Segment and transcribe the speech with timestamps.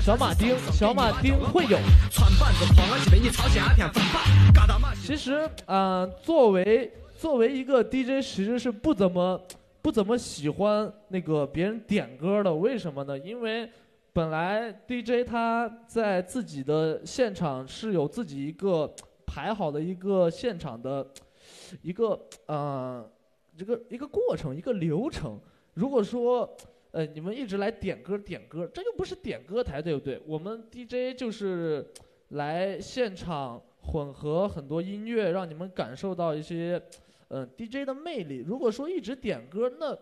[0.00, 1.76] 小马丁，小马丁会有。
[5.04, 9.42] 其实，呃，作为作为一个 DJ，其实是不怎么
[9.82, 12.54] 不怎么喜欢那个别人点歌的。
[12.54, 13.18] 为什么呢？
[13.18, 13.68] 因为
[14.12, 18.88] 本来 DJ 他在自己的现场是有自己一个
[19.26, 21.04] 排好的一个现场的
[21.82, 22.16] 一个
[22.46, 23.04] 呃
[23.58, 25.40] 这个一个过程一个流程。
[25.74, 26.48] 如果说
[26.92, 30.20] 呃，你们一直来点歌点歌，这又不是点歌台，对不对？
[30.26, 31.86] 我们 DJ 就是
[32.28, 36.80] 来现场混合很多音乐，让你们感受到一些
[37.28, 38.44] 嗯 DJ 的魅力。
[38.46, 39.96] 如果说一直点歌，那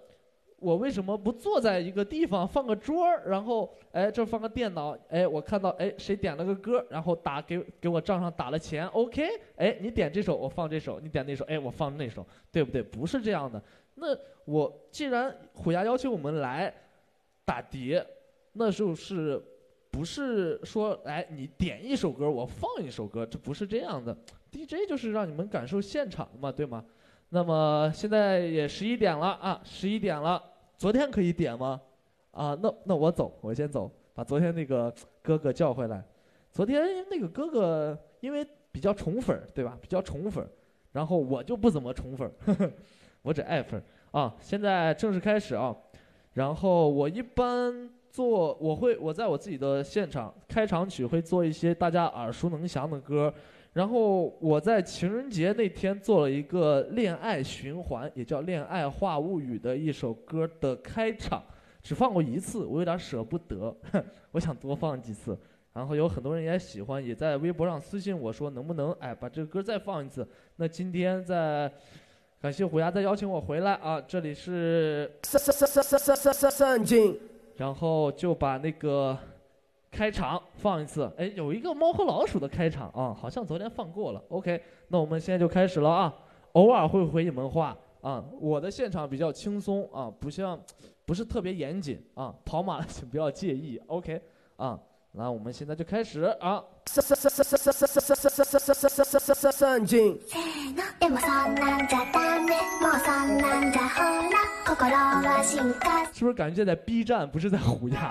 [0.59, 9.27] 我为什么不坐在一个地方放个桌儿，然后哎这放个电脑，哎我看到哎谁点了个歌，然后打给给我账上打了钱，OK？
[9.57, 12.83] 哎你点这首我放这首，你点那首哎我放那首，对不对？
[12.83, 13.63] 不是这样的。
[13.95, 16.73] 那我既然虎牙邀请我们来
[17.45, 18.07] 打碟，
[18.53, 19.43] 那就是
[19.91, 24.17] 不是说哎你点一首歌我放一首歌，这不是这样的。
[24.51, 26.85] DJ 就是让你们感受现场嘛，对吗？
[27.29, 30.43] 那么现在也十一点了啊，十一点了。
[30.77, 31.81] 昨天可以点吗？
[32.33, 36.03] 啊，那那我走，我先走，把昨天那个哥哥叫回来。
[36.51, 39.79] 昨天那个哥哥因为比较宠粉，对吧？
[39.81, 40.45] 比较宠粉，
[40.91, 42.29] 然后我就不怎么宠粉。
[43.23, 43.83] 我只爱分
[44.13, 44.35] 啊！
[44.41, 45.77] 现在正式开始啊！
[46.33, 53.33] 然后我一般做，我会我在我自己的现场开场曲会做一些大家耳熟能详的歌。
[53.73, 61.43] 然后我在情人节那天做了一个恋爱循环，也叫《恋爱话物语》的一首歌的开场，
[61.83, 63.77] 只放过一次，我有点舍不得，
[64.33, 65.39] 我想多放几次。
[65.73, 70.27] 然后有很多人也喜欢，也在微博上私信我说能不能哎把这个歌再放一次。
[70.57, 71.71] 那今天在。
[72.41, 74.01] 感谢虎牙再邀请我回来啊！
[74.01, 77.15] 这里是三三三三三三三三金，
[77.57, 79.15] 然后就把那个
[79.91, 81.13] 开场放一次。
[81.19, 84.25] 哎，有一个猫和老鼠的开场啊，好像昨天放过了。
[84.31, 84.59] OK，
[84.89, 86.17] 那我们现在就开始了啊！
[86.53, 90.59] 偶尔会回你们话啊，我的现场比较轻松啊，不像
[91.05, 93.79] 不是特别严谨啊，跑马 请不要介意。
[93.87, 94.19] OK，
[94.57, 94.81] 啊。
[95.13, 96.63] 那我们现在就开始啊！
[106.13, 108.11] 是不是感觉在 B 站，不是在虎牙？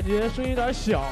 [0.00, 1.04] 感觉声音有点小。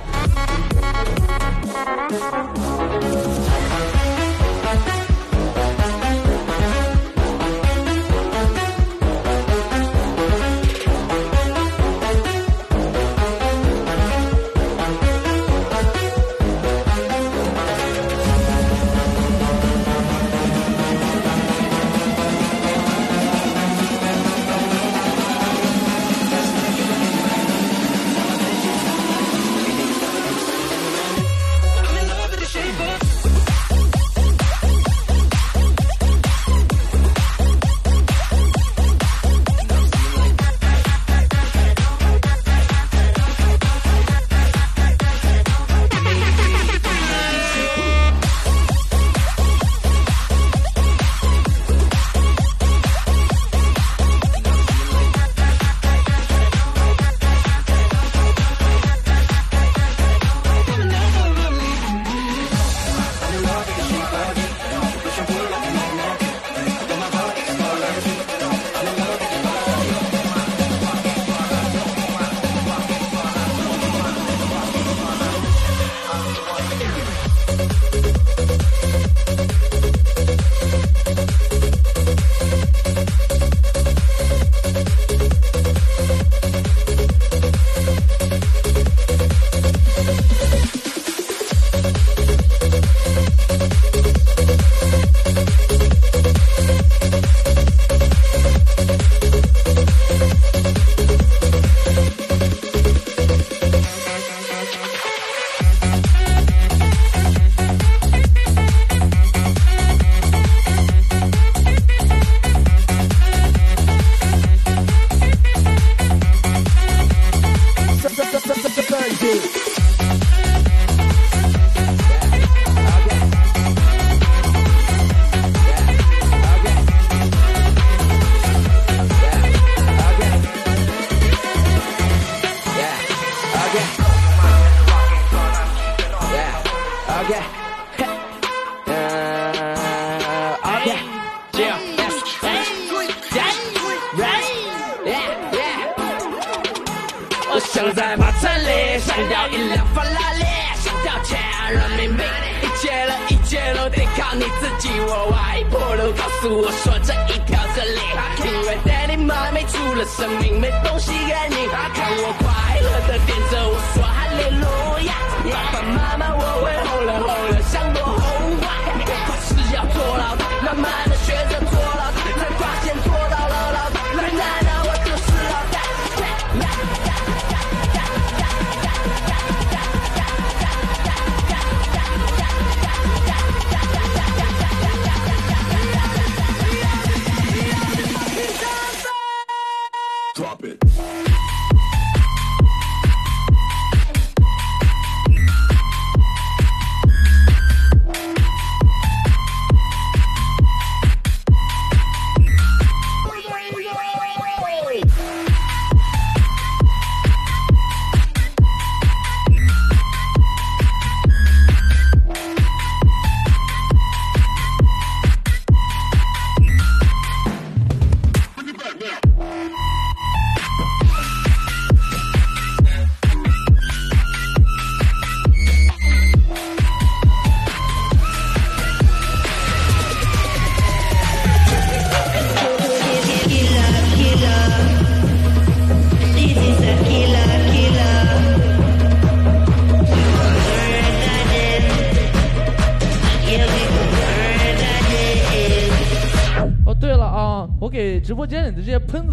[159.98, 161.66] 了生命，没东西给你。
[161.66, 164.64] 看我快乐的点着，我说哈利路
[165.06, 165.10] 亚。
[165.50, 168.07] 爸爸妈妈，我会吼了吼了，想多。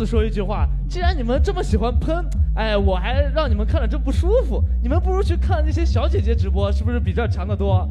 [0.06, 7.88] 说一句话，既然你们这么喜欢喷，哎，我还让你们看着这不舒服，你们不如去看那些小姐姐直播，是不是比这强得多？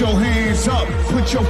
[0.00, 1.44] your hands up, put your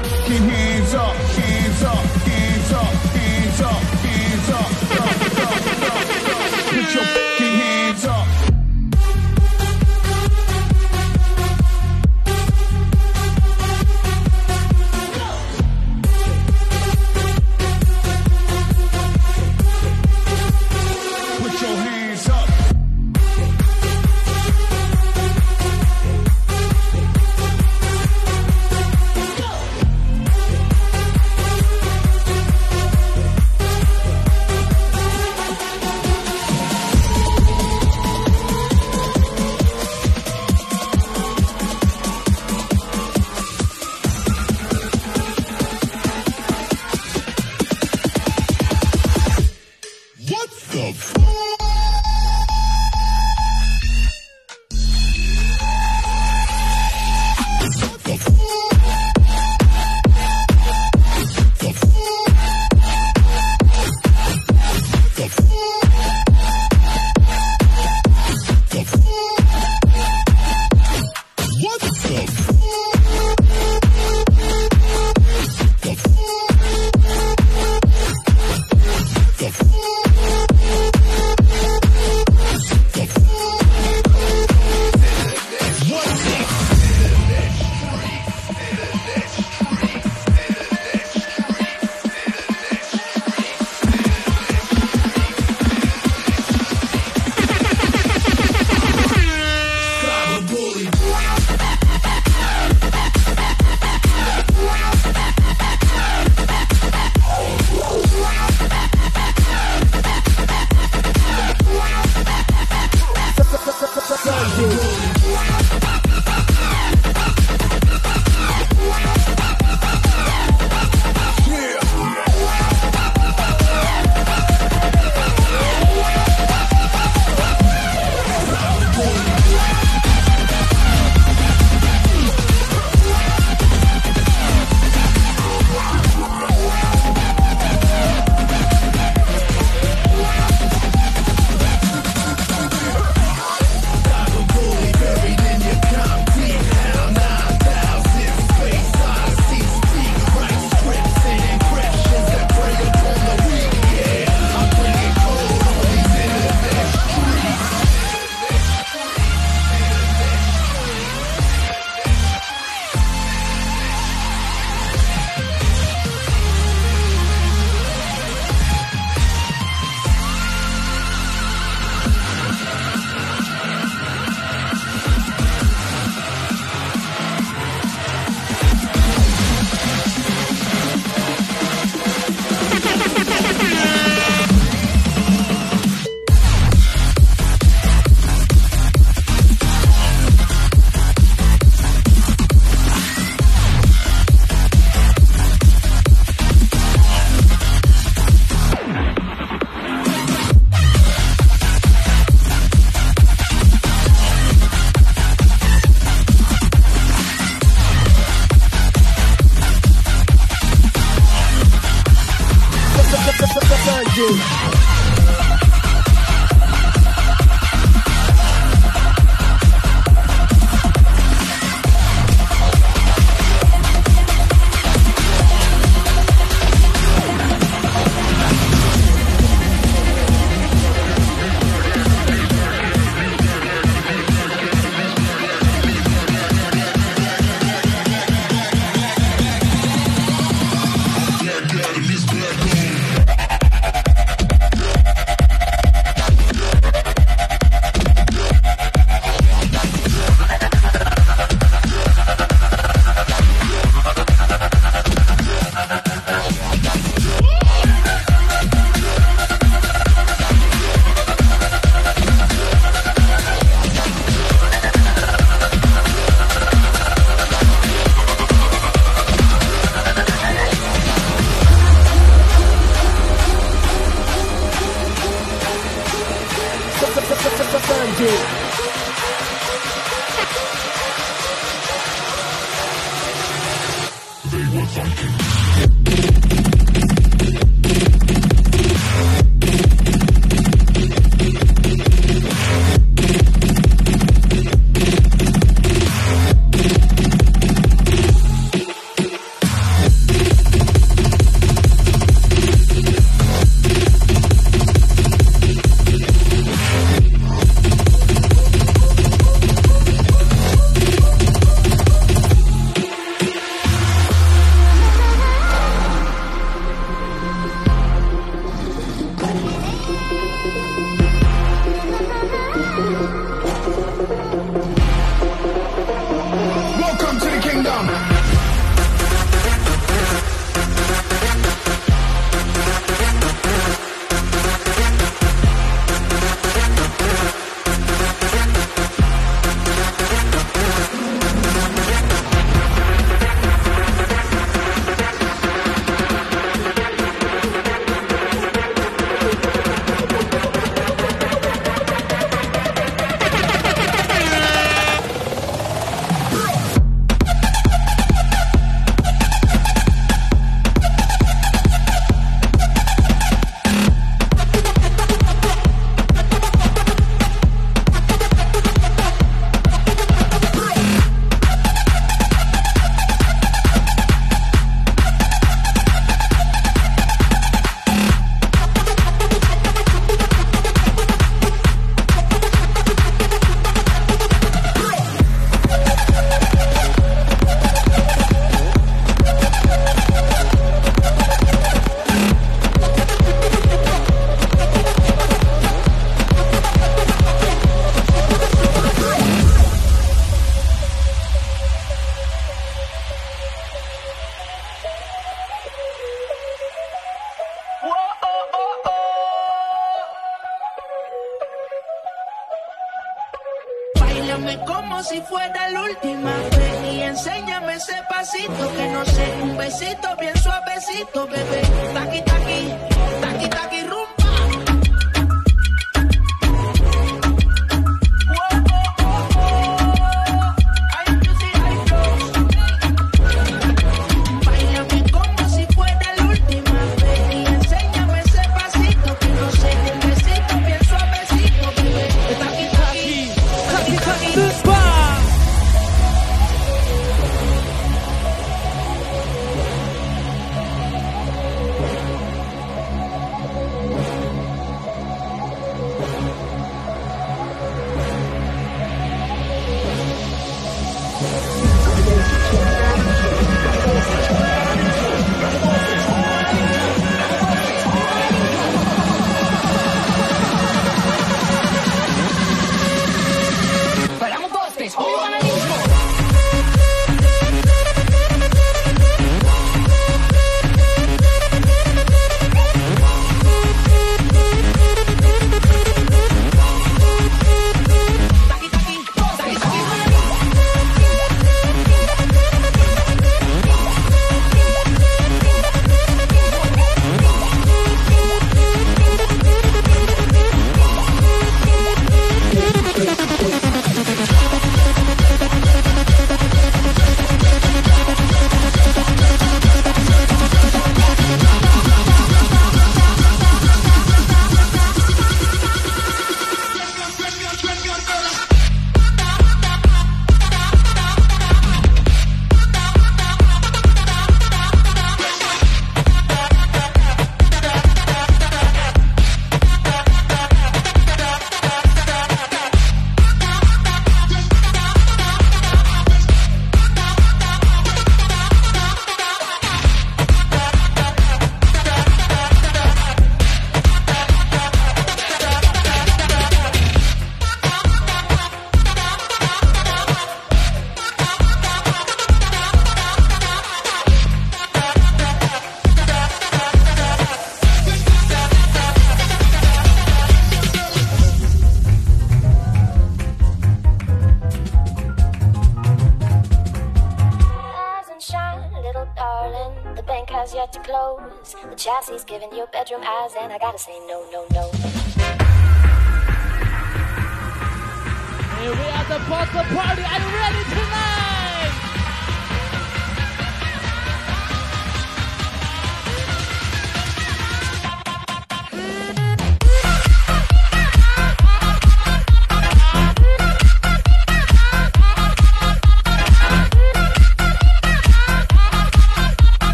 [418.60, 421.99] ese pasito que no sé, un besito bien suavecito, bebé.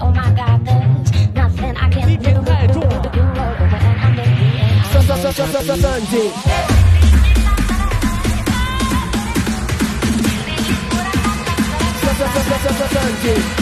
[0.00, 2.30] oh my God, there's nothing I can do.
[2.32, 4.86] Do over and I'm in the end.
[12.22, 12.72] Sunday.
[12.88, 13.61] Sunday.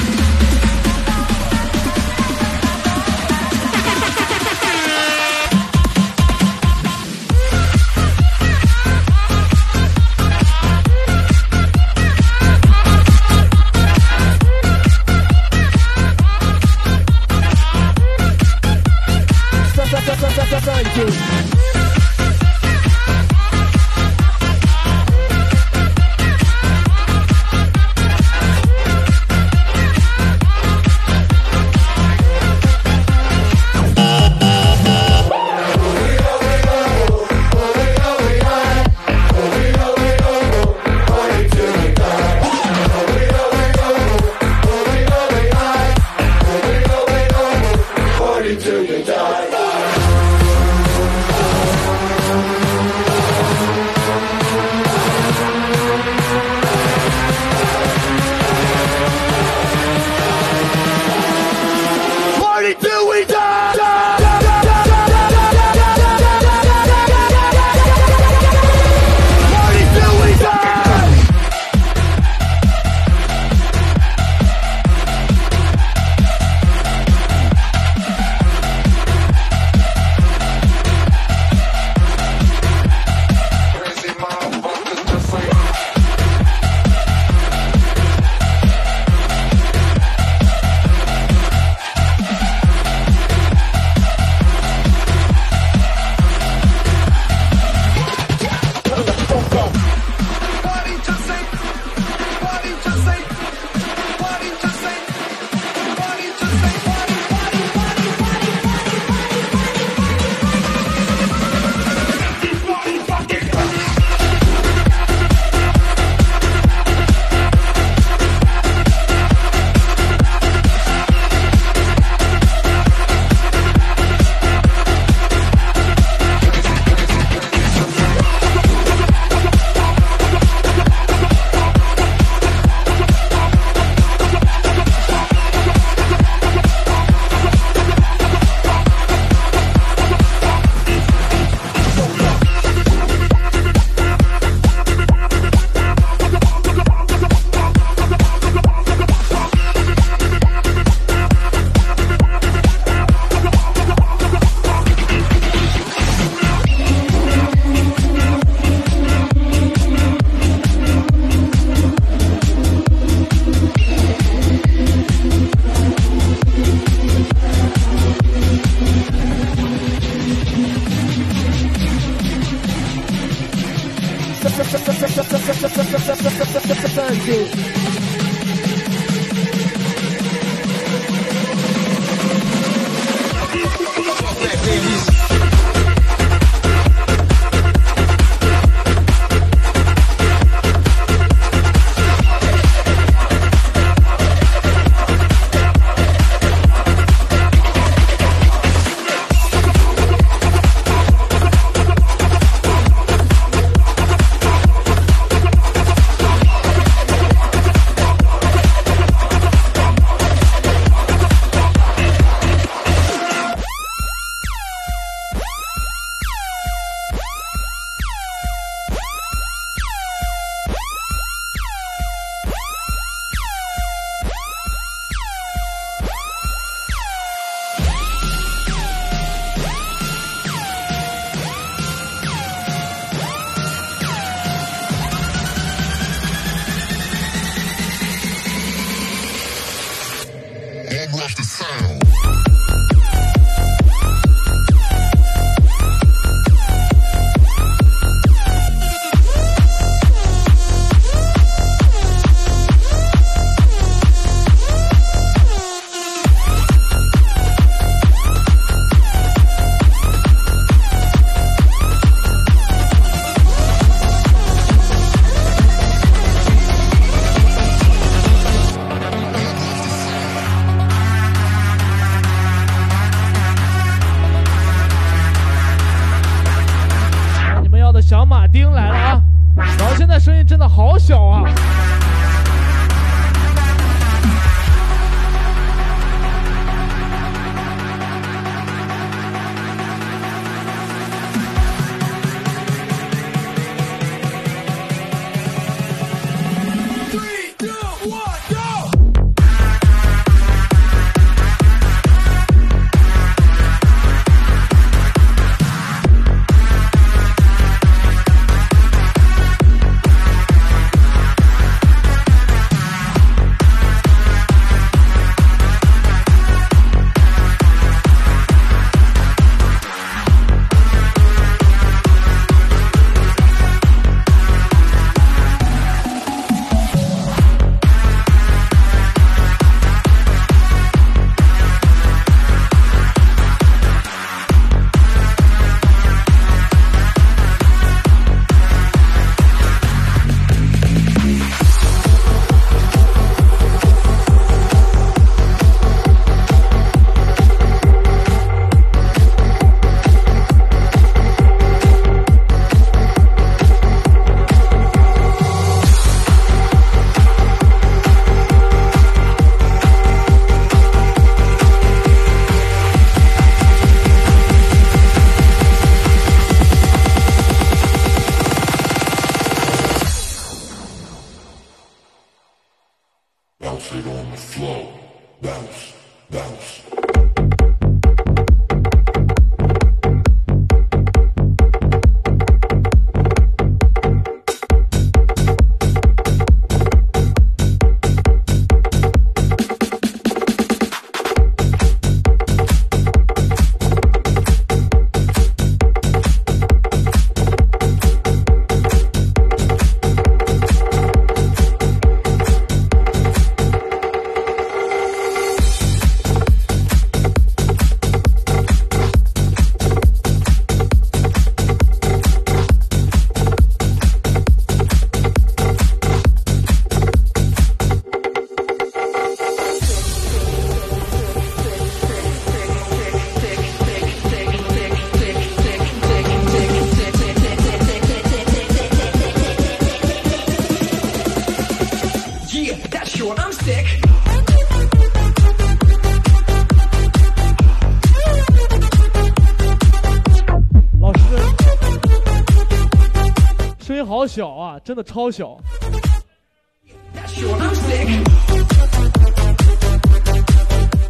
[444.11, 445.57] 好小啊，真的超小。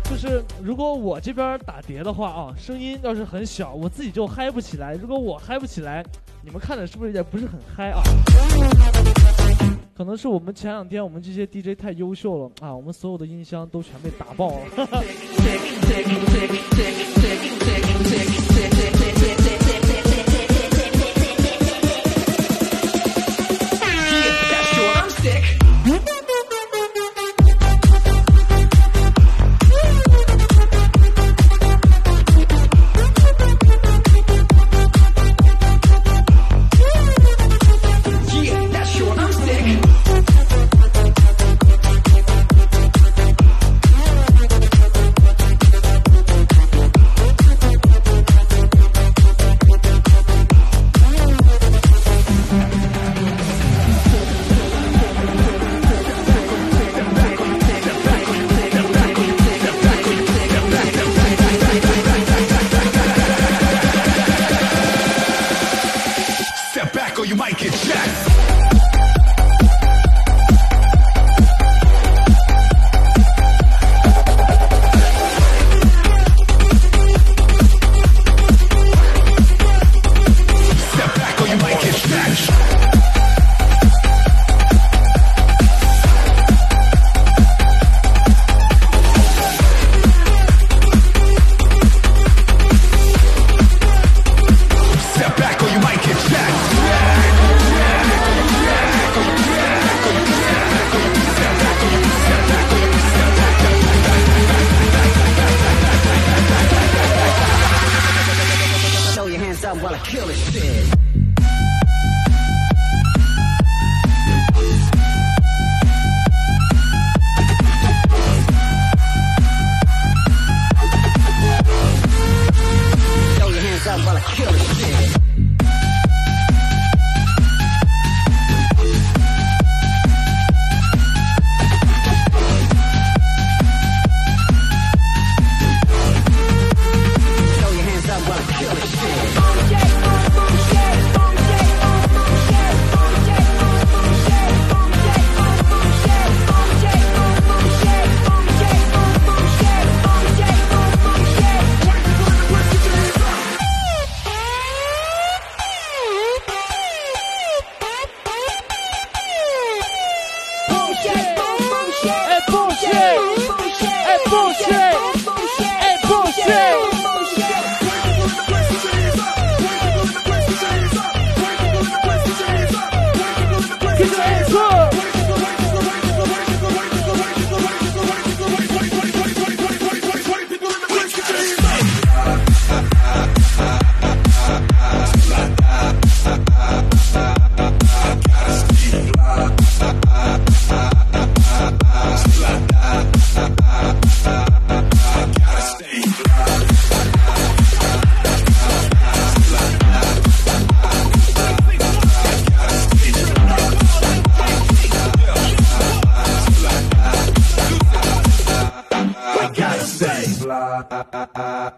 [0.05, 4.93] 就是如果我这边打碟的话啊，声音要是很小，我自己就嗨不起来。
[4.97, 6.05] 如果我嗨不起来，
[6.45, 8.03] 你们看着是不是也不是很嗨啊？
[9.97, 14.57] 可能是我们前两天我们这些 DJ 太优秀了啊，我们所有的音箱都全被打爆了。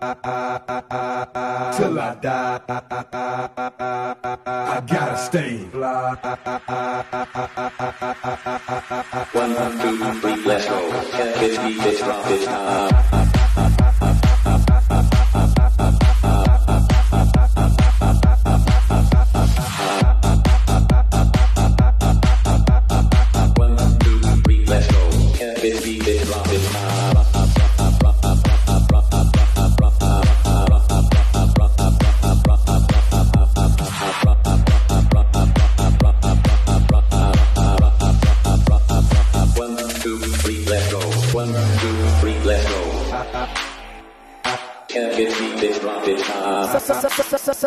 [0.03, 2.61] Till I die.
[4.47, 6.17] I gotta stay fly.
[9.33, 10.91] One, two, three, let's go.
[11.41, 13.22] It's me, it's time.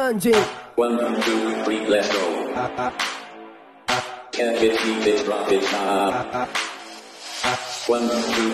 [0.06, 0.38] Sanjay,
[0.76, 2.22] One, two, three, let's go.
[4.32, 6.48] Can this beat this drop this time?
[7.88, 8.54] One, two,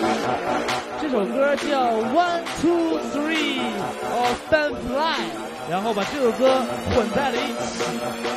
[0.98, 3.60] 这首歌叫 One Two Three
[4.16, 5.20] of Stand Fly，
[5.68, 7.84] 然后把这首歌混在了一起，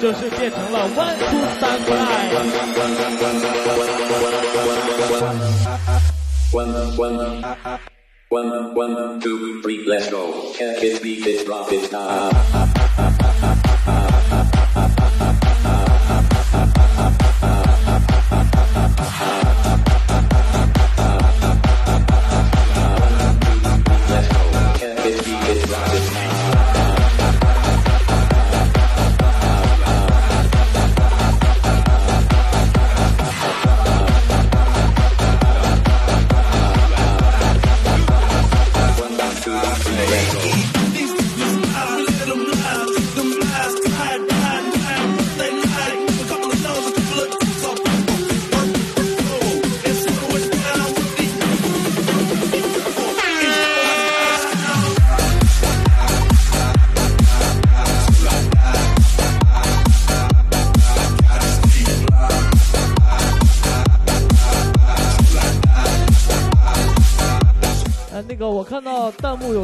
[0.02, 1.96] 就是变成了 One Two Stand Fly。
[6.52, 7.16] one, one,
[8.30, 10.52] one, one, two, three, let's go.
[10.58, 12.34] Can this beat this drop this time?
[12.98, 13.05] Let's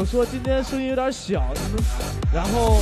[0.02, 1.84] 我说今天声音有点小，你们，
[2.34, 2.80] 然后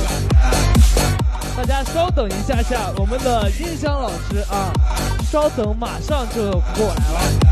[1.55, 4.73] 大家稍等一下下，我们的音响老师啊，
[5.31, 7.50] 稍等，马上就过来了。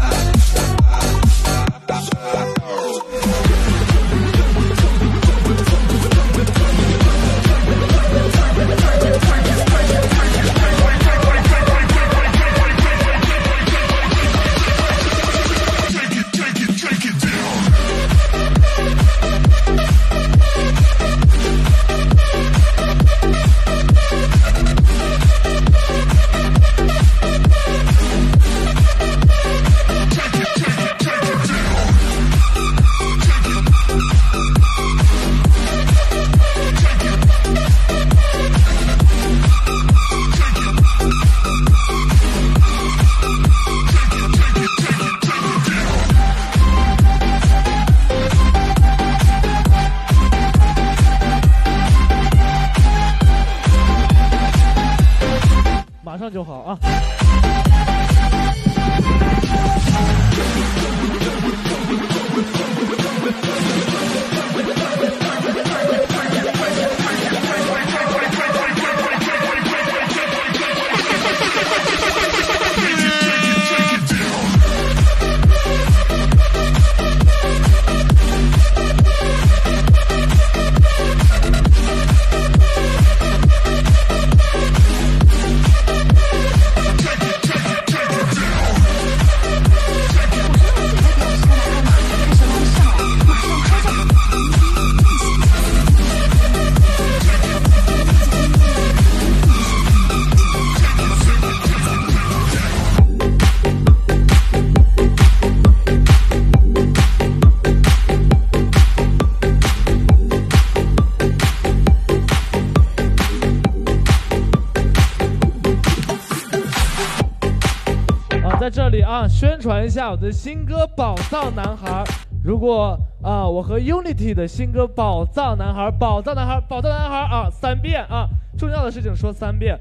[119.29, 122.03] 宣传一下我的新歌《宝藏男孩》。
[122.43, 128.27] 如果啊，我和 Unity 的新歌《宝藏男孩》，宝藏男孩，宝藏男孩啊，三遍啊，
[128.57, 129.79] 重要的事情说三遍。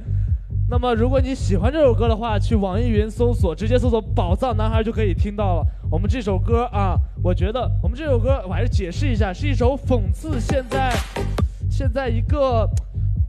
[0.70, 5.66] 那么，如果你喜欢这首歌的话，去网易云搜索，直接搜索“宝藏男孩”就可以听到了。
[5.90, 10.92] 我们这首歌啊，我觉得我们这首歌，我还是解释一下，是一首讽刺现在
[11.70, 12.68] 现在一个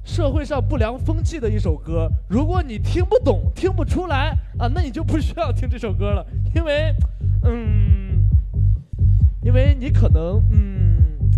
[0.09, 2.11] 社会上不良风气的一首歌。
[2.27, 6.91] 如果你听不懂、听不出来啊，那你就不需要听这首歌了，因为，
[7.43, 8.27] 嗯，
[9.43, 11.29] 因为你可能嗯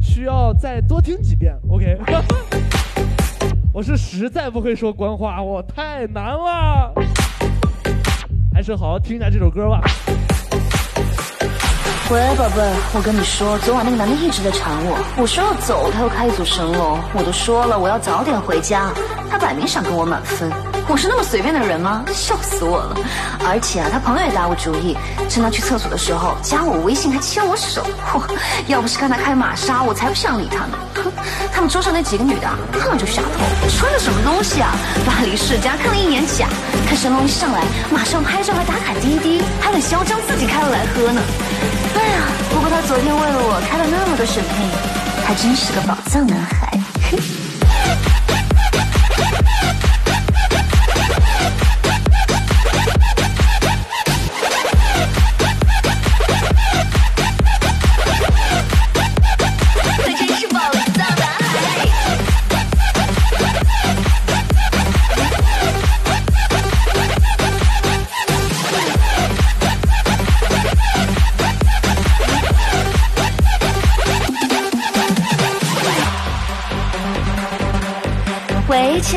[0.00, 1.58] 需要再多听几遍。
[1.68, 1.98] OK，
[3.74, 6.94] 我是实在不会说官话，我太难了。
[8.54, 9.82] 还是好好听一下这首歌吧。
[12.10, 12.56] 喂，宝贝，
[12.92, 18.90] 我跟你说，昨晚那个男的一直在缠我，我说要走，他又开一组神龙，我都说了我要早点回家，
[19.30, 20.50] 他摆明想跟我满分。
[20.90, 22.04] 我是那么随便的人吗？
[22.12, 22.96] 笑死我了！
[23.46, 24.98] 而且啊，他朋友也打我主意，
[25.30, 27.86] 趁他去厕所的时候加我微信，还牵我手。
[28.10, 28.20] 嚯，
[28.66, 30.74] 要不是看他开玛莎，我才不想理他呢。
[30.96, 31.06] 哼，
[31.54, 33.38] 他们桌上那几个女的啊看了就下头，
[33.70, 34.74] 穿的什么东西啊？
[35.06, 36.48] 巴黎世家看了一眼假，
[36.88, 37.62] 看神龙一上来，
[37.94, 41.22] 马上拍照还打卡滴滴，还很嚣张自己开了来喝呢。
[41.94, 42.18] 哎呀，
[42.50, 46.76] 不过他昨天为了我开了那么多审配，还真是个宝藏男孩。
[47.08, 47.39] 嘿。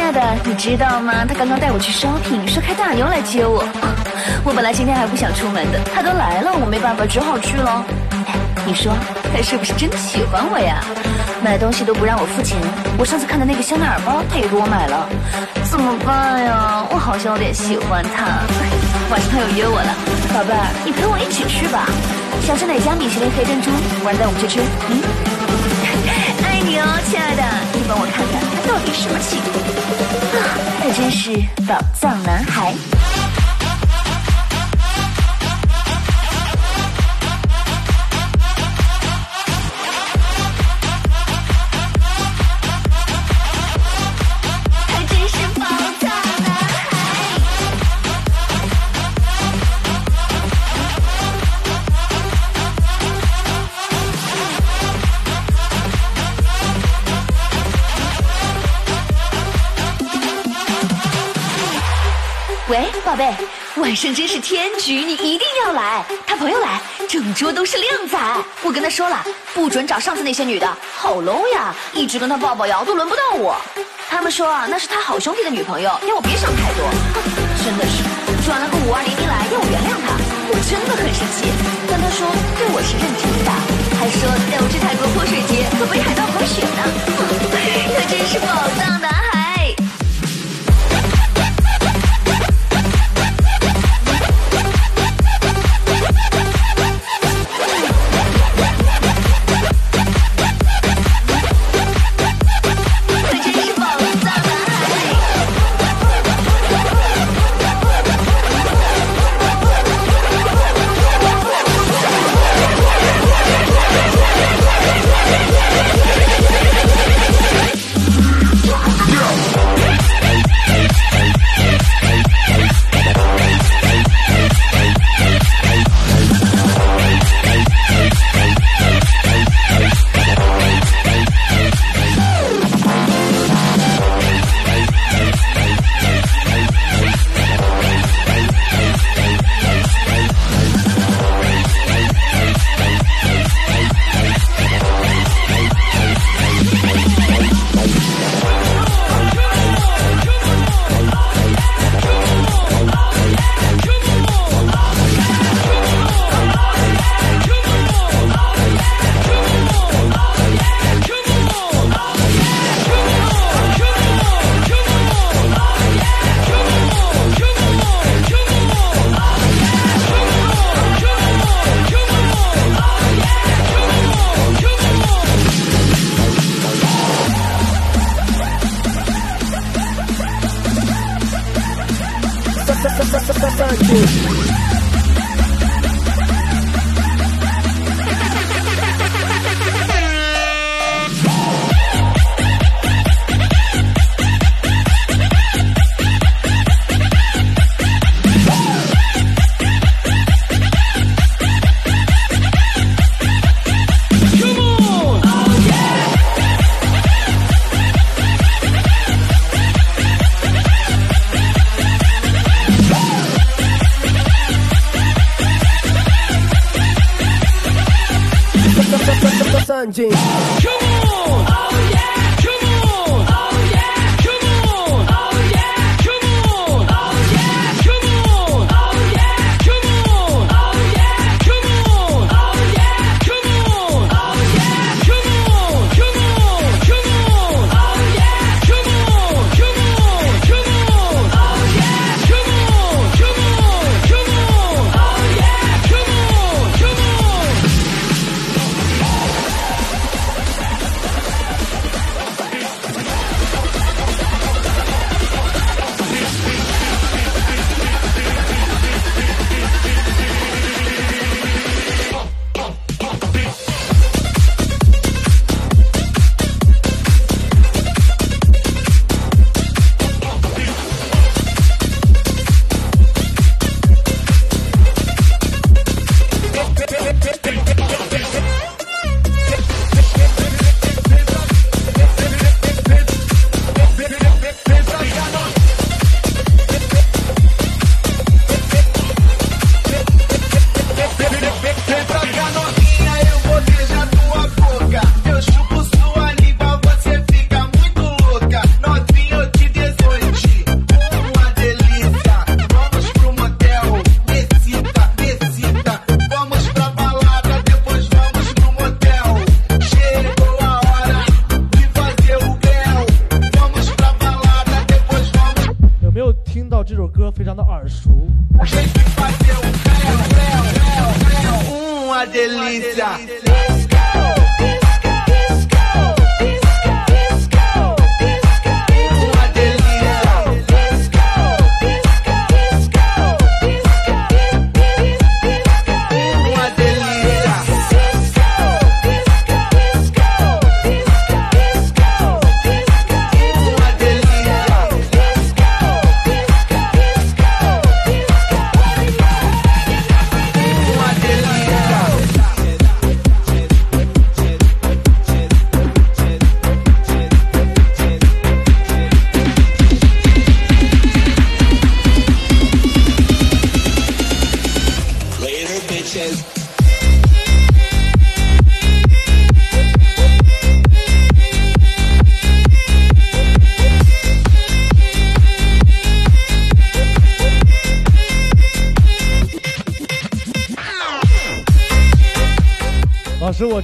[0.03, 1.23] 亲爱的，你知道吗？
[1.25, 3.63] 他刚刚带我去 shopping，说开大牛来接我。
[4.43, 7.85] 我本来今天还不想出门的，他都来了，我没办法，只好去了。
[8.67, 8.91] 你说
[9.31, 10.83] 他是不是真的喜欢我呀？
[11.41, 12.59] 买东西都不让我付钱，
[12.99, 15.07] 我上次看的那个香奈儿包，他也给我买了，
[15.71, 16.83] 怎么办呀？
[16.91, 18.43] 我好像有点喜欢他。
[19.07, 19.95] 晚上他又约我了，
[20.35, 21.87] 宝贝儿，你陪我一起去吧。
[22.43, 23.71] 想吃哪家米其林黑珍珠，
[24.03, 24.59] 晚上带我们去吃。
[24.91, 25.22] 嗯。
[26.73, 27.43] 哟，亲爱的，
[27.73, 29.53] 你帮我看看他到底什么情况
[30.41, 30.57] 啊？
[30.81, 31.31] 他真是
[31.67, 32.73] 宝藏男孩。
[63.13, 63.31] 宝贝，
[63.75, 66.03] 晚上真是天局，你一定要来。
[66.25, 68.17] 他朋友来，整桌都是靓仔。
[68.63, 73.55] 我跟他说了，不准找上次那些女的，好 low 呀，一直跟他抱抱摇都轮不到我。
[74.09, 76.89] 他们说，那是他好兄弟的女朋友，要我别想太多。
[77.63, 78.01] 真的是
[78.47, 80.17] 转了个五二零一来，要我原谅他，
[80.49, 81.45] 我真的很生气。
[81.87, 82.25] 但他说
[82.57, 83.51] 对我是认真的，
[83.95, 86.81] 还说带我去泰国泼水节和北海道滑雪呢。
[87.93, 89.42] 他真是宝藏男孩。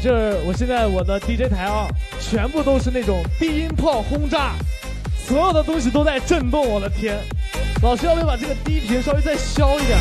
[0.02, 1.88] 这我现在我的 DJ 台啊，
[2.22, 4.54] 全部都是那种低音炮轰炸，
[5.28, 7.20] 所有的东西都在震动，我的天！
[7.82, 10.00] 老师，要不要把这个低频稍微再消一点？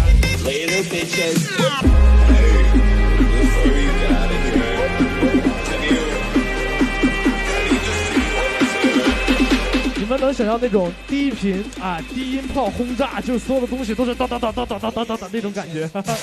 [9.96, 15.86] 你们能想象那种低频啊，低音炮轰炸，就是所有的东西都是哒哒哒哒哒哒哒哒哒那种感觉？
[15.88, 16.14] 哈哈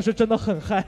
[0.00, 0.84] 是真的很嗨。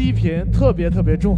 [0.00, 1.36] 低频特别特别重。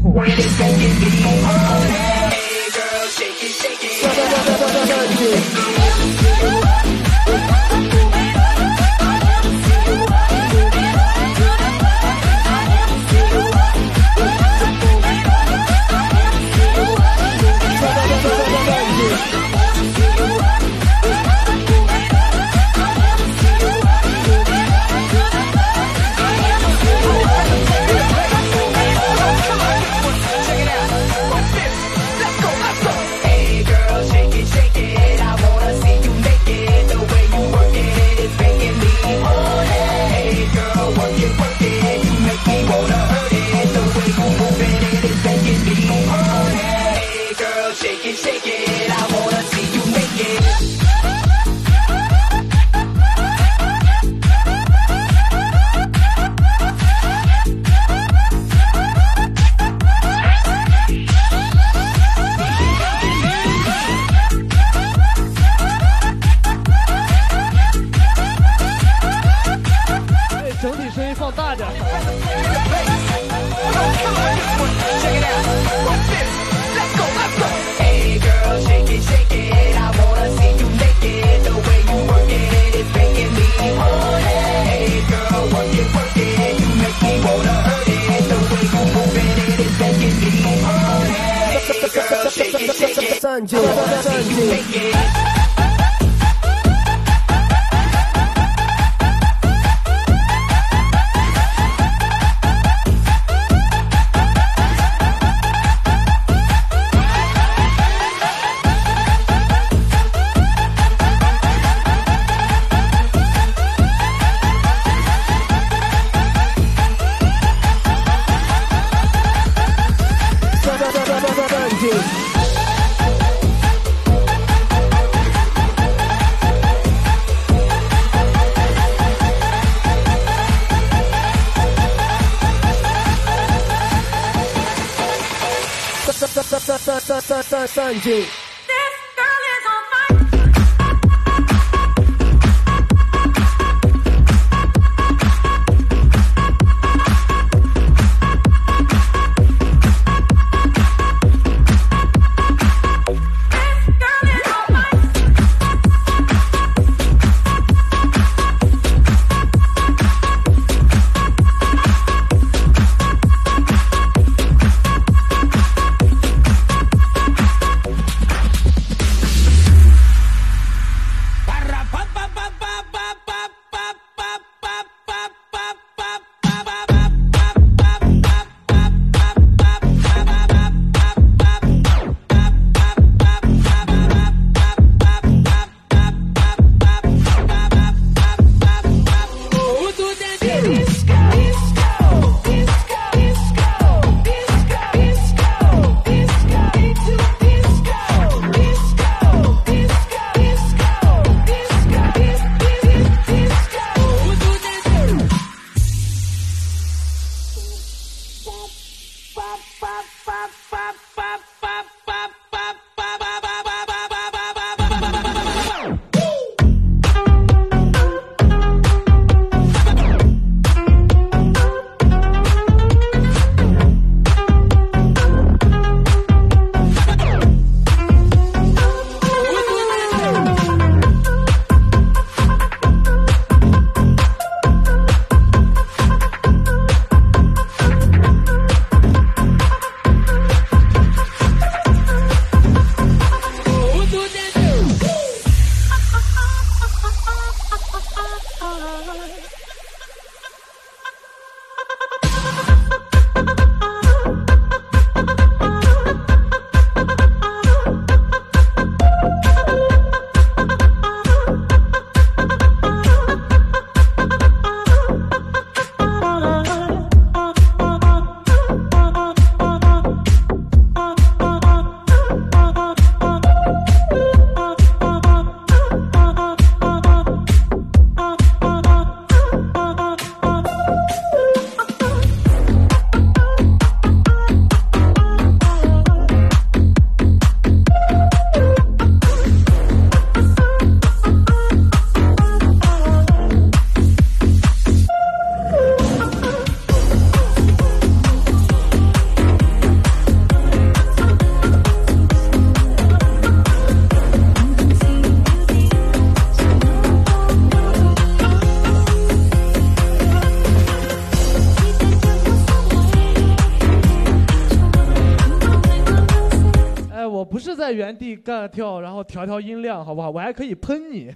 [318.36, 320.30] 干跳，然后调调音量，好不好？
[320.30, 321.32] 我还可以喷你。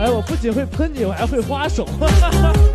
[0.00, 1.86] 哎，我不仅会喷你，我还会花手。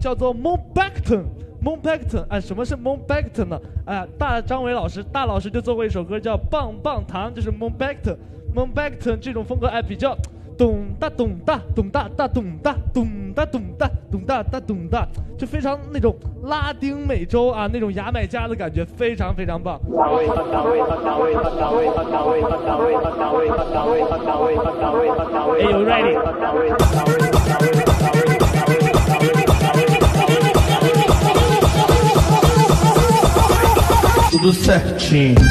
[0.00, 1.24] 叫做 m o n b a c k t o n
[1.62, 3.14] m o n b a c k t o n 哎，什么是 m o n b
[3.14, 3.60] a c k t o n 呢？
[3.84, 8.18] 哎，大张伟老师，大老师就做过一首歌叫《棒棒糖》，就是 m o n b a c k t o n
[8.54, 10.16] m o n b a c k t o n 这种风格哎比较。
[10.58, 19.80] 咚哒咚哒咚哒哒咚哒咚哒咚哒咚哒哒咚哒，就非常那种拉丁美洲啊那种牙买加的感觉，非常非常棒。
[25.58, 27.29] 哎呦，ready。
[34.40, 35.34] Tudo certinho.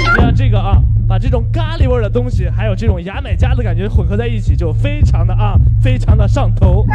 [0.00, 6.84] 你看这个啊，把这种咖喱味儿的东西，还有这种牙买加的感觉混合在一起，就非常的啊，非常的上头。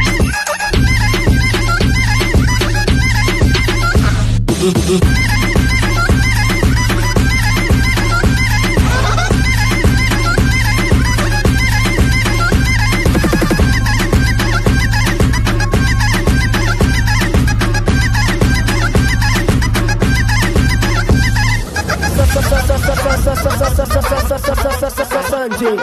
[24.32, 25.78] Sanjay.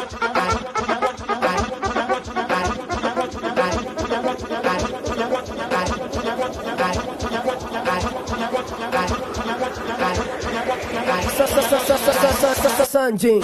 [12.86, 13.42] Sanjay.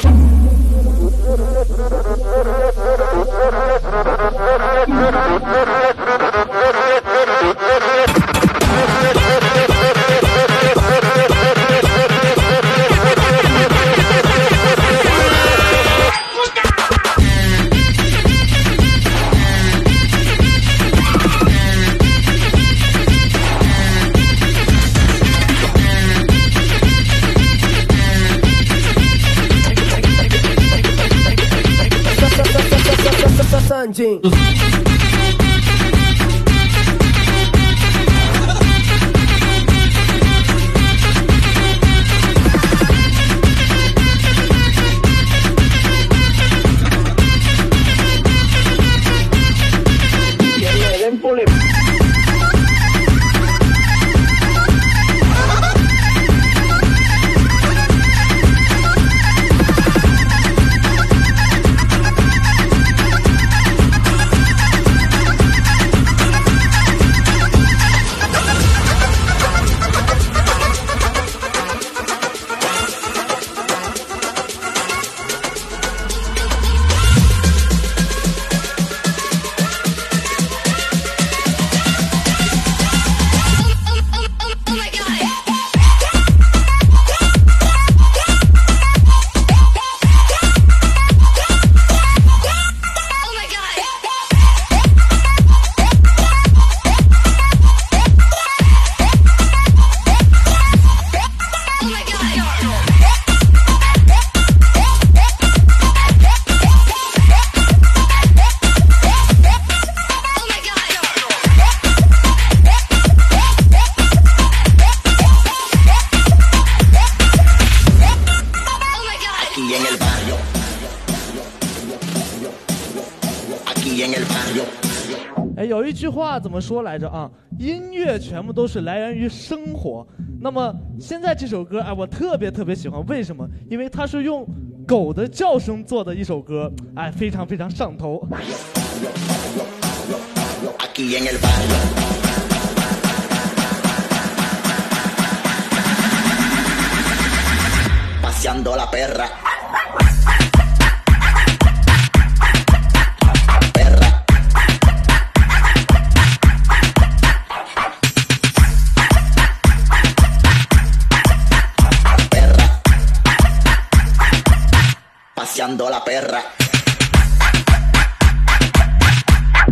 [126.55, 127.29] 么说来着啊？
[127.59, 130.07] 音乐全部都是来源于生活。
[130.41, 133.45] 那么现在这首歌，哎，我特别特别喜欢，为什么？
[133.69, 134.47] 因为它是用
[134.87, 138.25] 狗的叫声做的一首歌，哎，非常非常上头。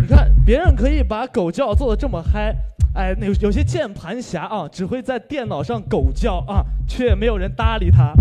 [0.01, 2.51] 你看别人可以把狗叫做的这么嗨。
[2.95, 8.11] 哎，那有些键盘侠啊，只会在电脑上狗叫啊，却没有人搭理他。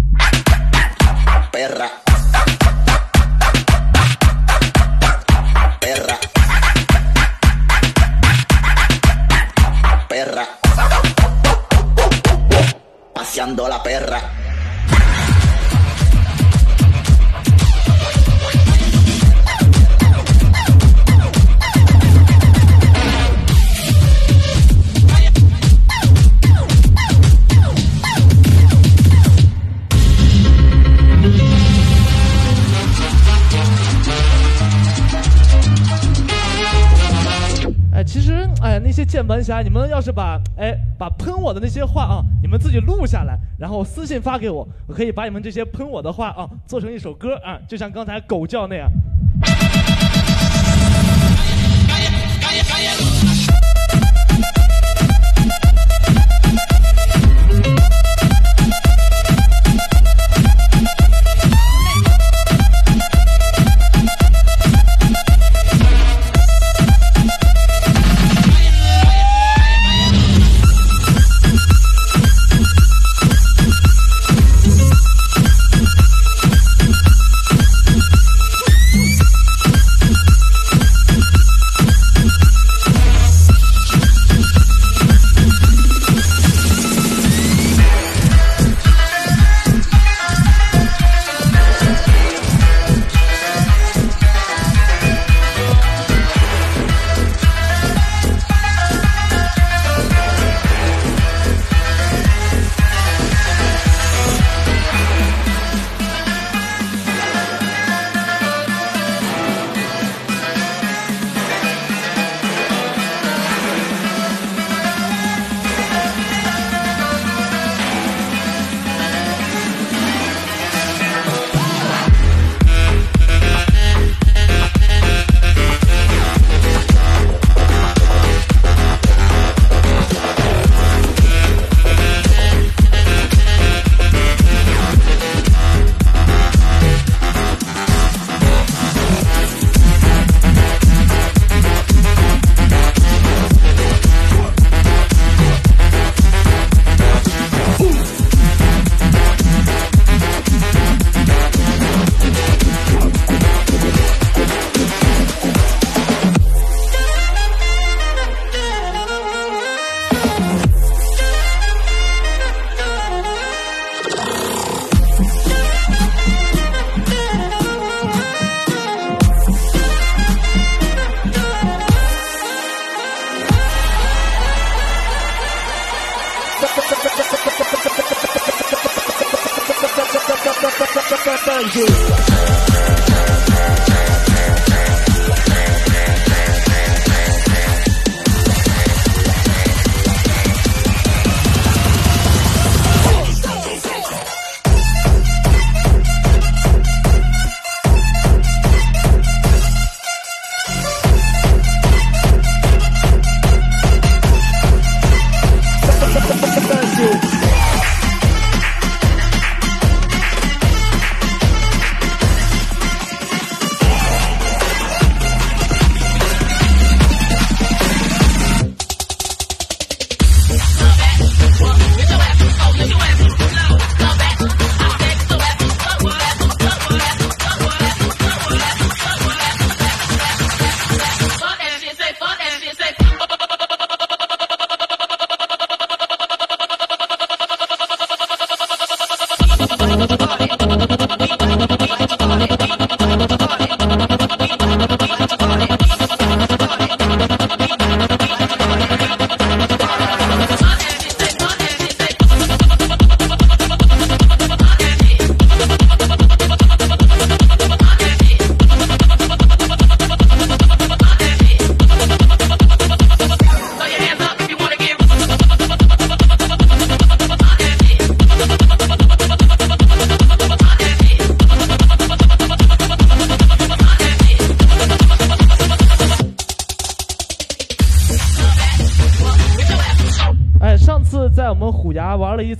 [39.12, 48.90] 键盘侠，你们要是把哎把喷我的那些话啊，你们自己录下来，然后私信发给我，我可以把你们这些喷我的话啊做成一首歌啊，就像刚才狗叫那样。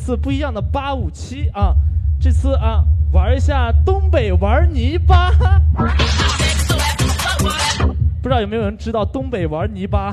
[0.03, 1.77] 次不一样的八五七啊，
[2.21, 5.31] 这次啊玩一下东北玩泥巴。
[8.21, 10.13] 不知道有没有人知道东北玩泥巴？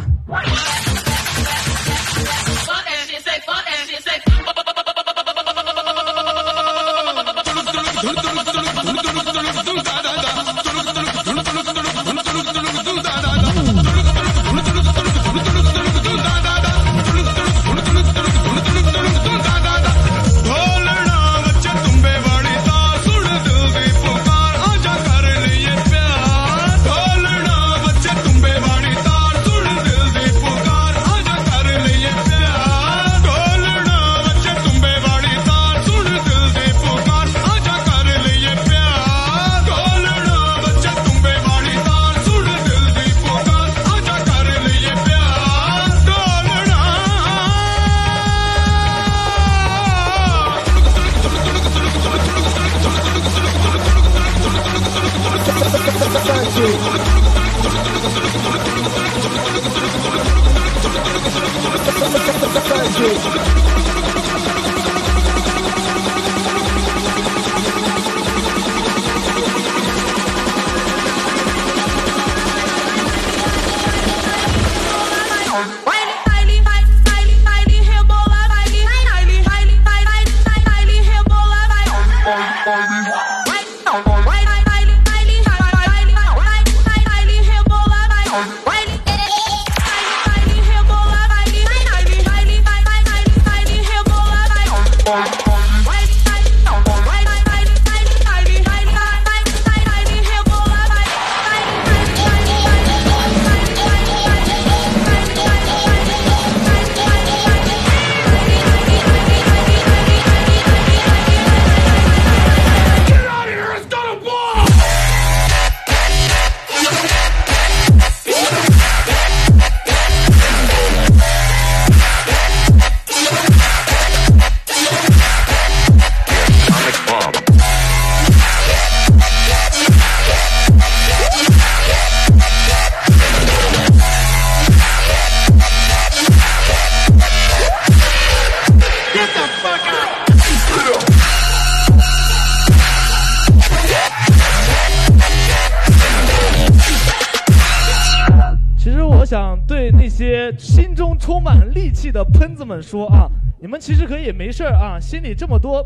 [152.00, 155.86] 气的喷子们说啊，你们其实可以没事啊，心里这么多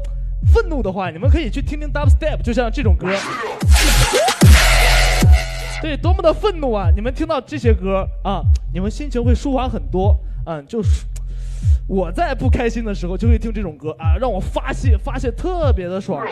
[0.54, 3.08] 愤怒的话，你们可以去听听 dubstep，就像这种歌。
[5.82, 6.92] 对，多么的愤怒啊！
[6.96, 10.16] 你们听到这些歌啊，你们心情会舒缓很多。
[10.46, 11.04] 嗯，就是
[11.88, 16.24] 我在不开心的时候就会听这种歌啊，让我发泄，发泄特别的爽。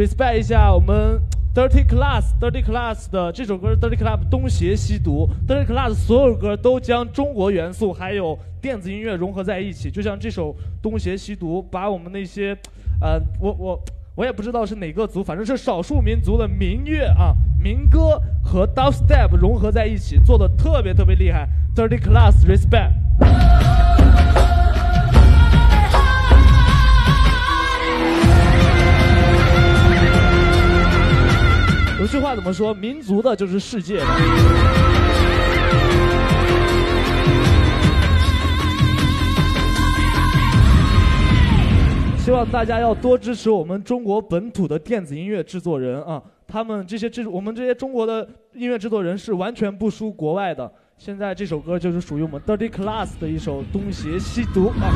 [0.00, 1.20] Respect 一下我们
[1.54, 12.56] Dirty Class Dirty Class 的这首歌是 Dirty Club 东邪西毒 Dirty Class 所有歌都将中国元素还有电子音乐融合在一起，就像这首东邪西毒，把我们那些
[13.02, 21.46] 呃，我我我也不知道是哪个族，反正是少数民族的民乐啊、民歌和 dubstep 融合在一起，做的特别特别厉害。
[21.76, 23.99] Dirty Class respect。
[32.00, 32.72] 有句话怎么说？
[32.72, 34.06] 民族的就是世界的。
[42.18, 46.22] 希望大家要多支持我们中国本土的电子音乐制作人啊！
[46.48, 50.72] 他们这些制，我们这些中国的音乐制作人是完全不输国外的。
[50.96, 54.90] 现在这首歌就是属于我们 Dirty Class 的一首《东邪西毒》啊。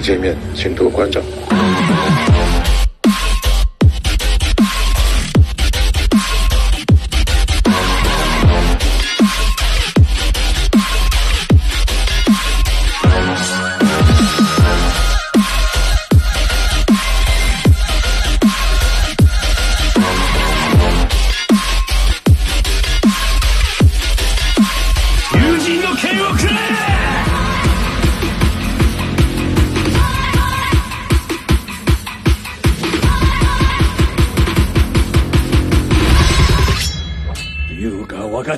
[0.00, 1.20] 见面，请多关照。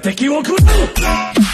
[0.02, 0.56] 敵を食
[1.00, 1.51] らう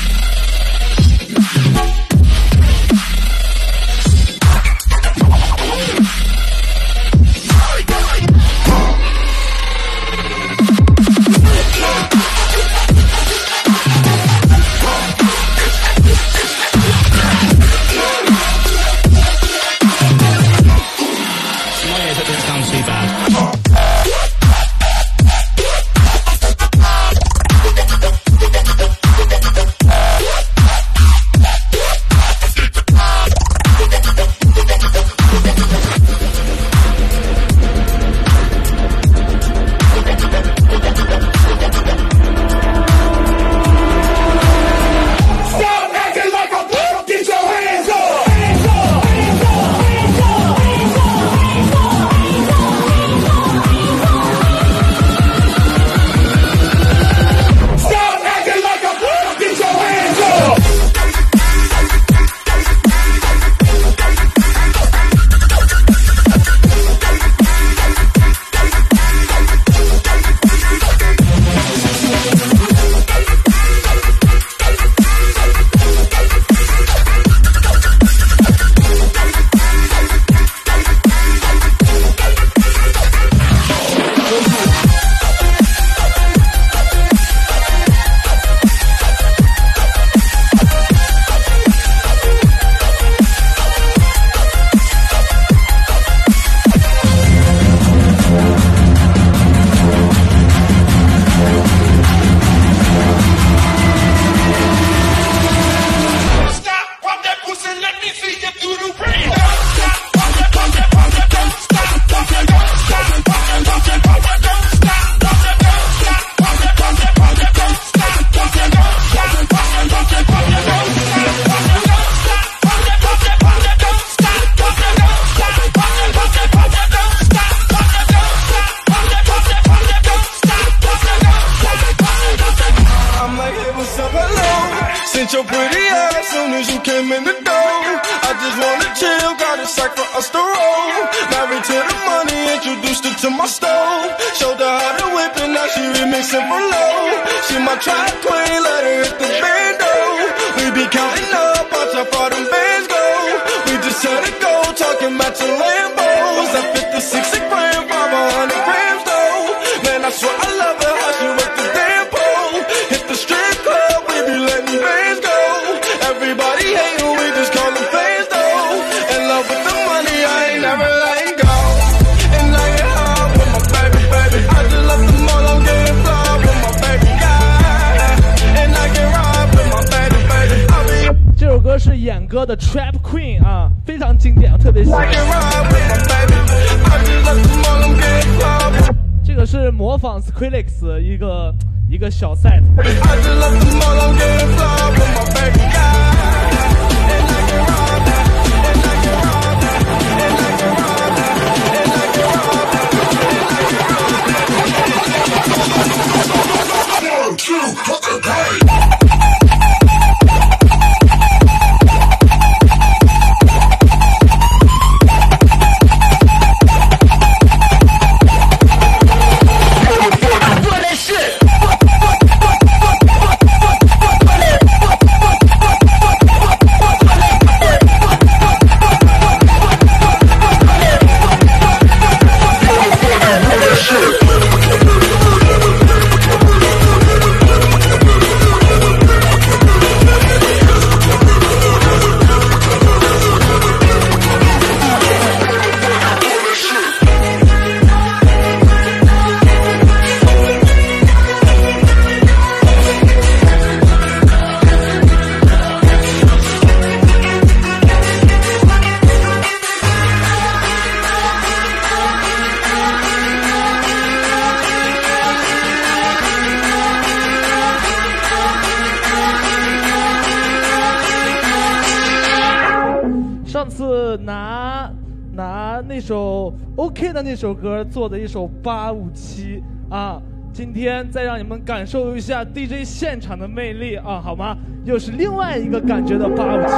[276.78, 279.60] ok 的那首歌做的一首八五七
[279.90, 280.22] 啊
[280.52, 284.56] 今天再让你们感受一下 dj 现场的魅力啊好吗？
[284.84, 286.72] 又是另外一个感觉的八五七。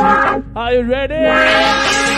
[0.54, 2.09] Are you ready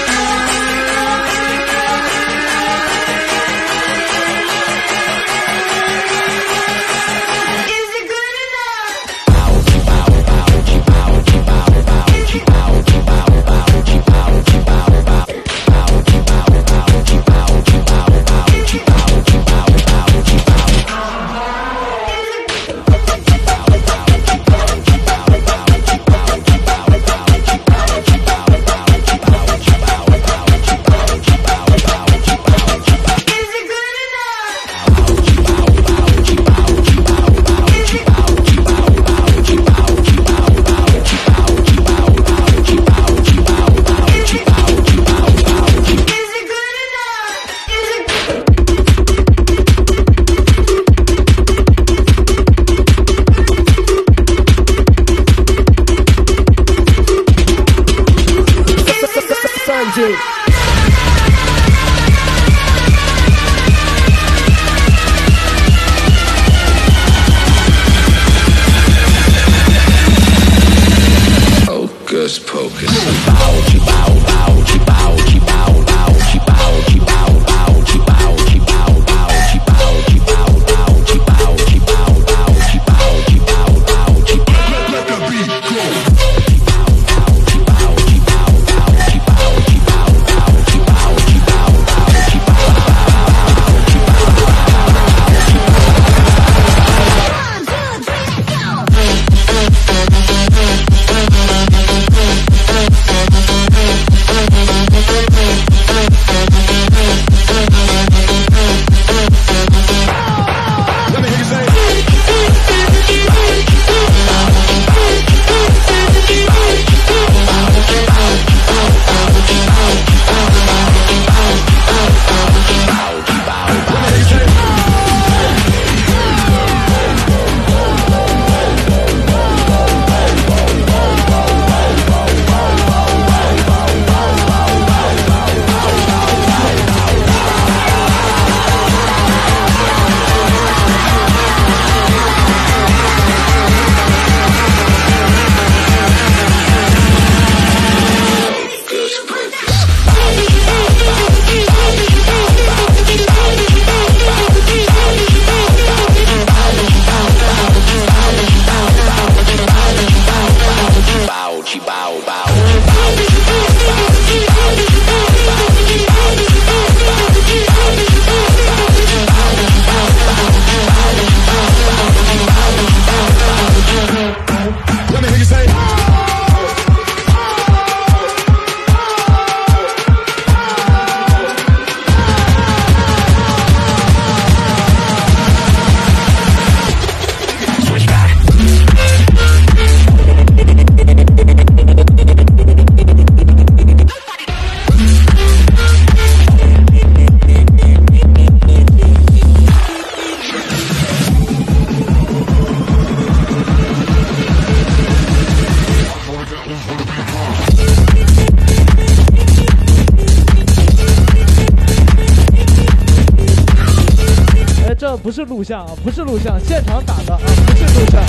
[215.62, 218.20] 录像啊，不是录像，现场打的啊，不是录像。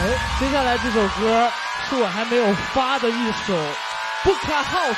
[0.00, 0.08] 哎，
[0.40, 1.50] 接下来这首歌
[1.86, 3.54] 是我还没有发的一首
[4.22, 4.92] 《不卡 House》，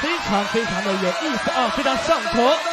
[0.00, 2.69] 非常非常的有意思啊，非常上头。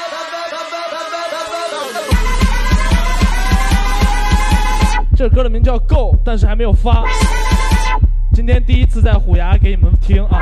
[5.18, 7.03] 这歌的名叫《Go》，但是还没有发。
[8.35, 10.39] 今天第一次在虎牙给你们听啊。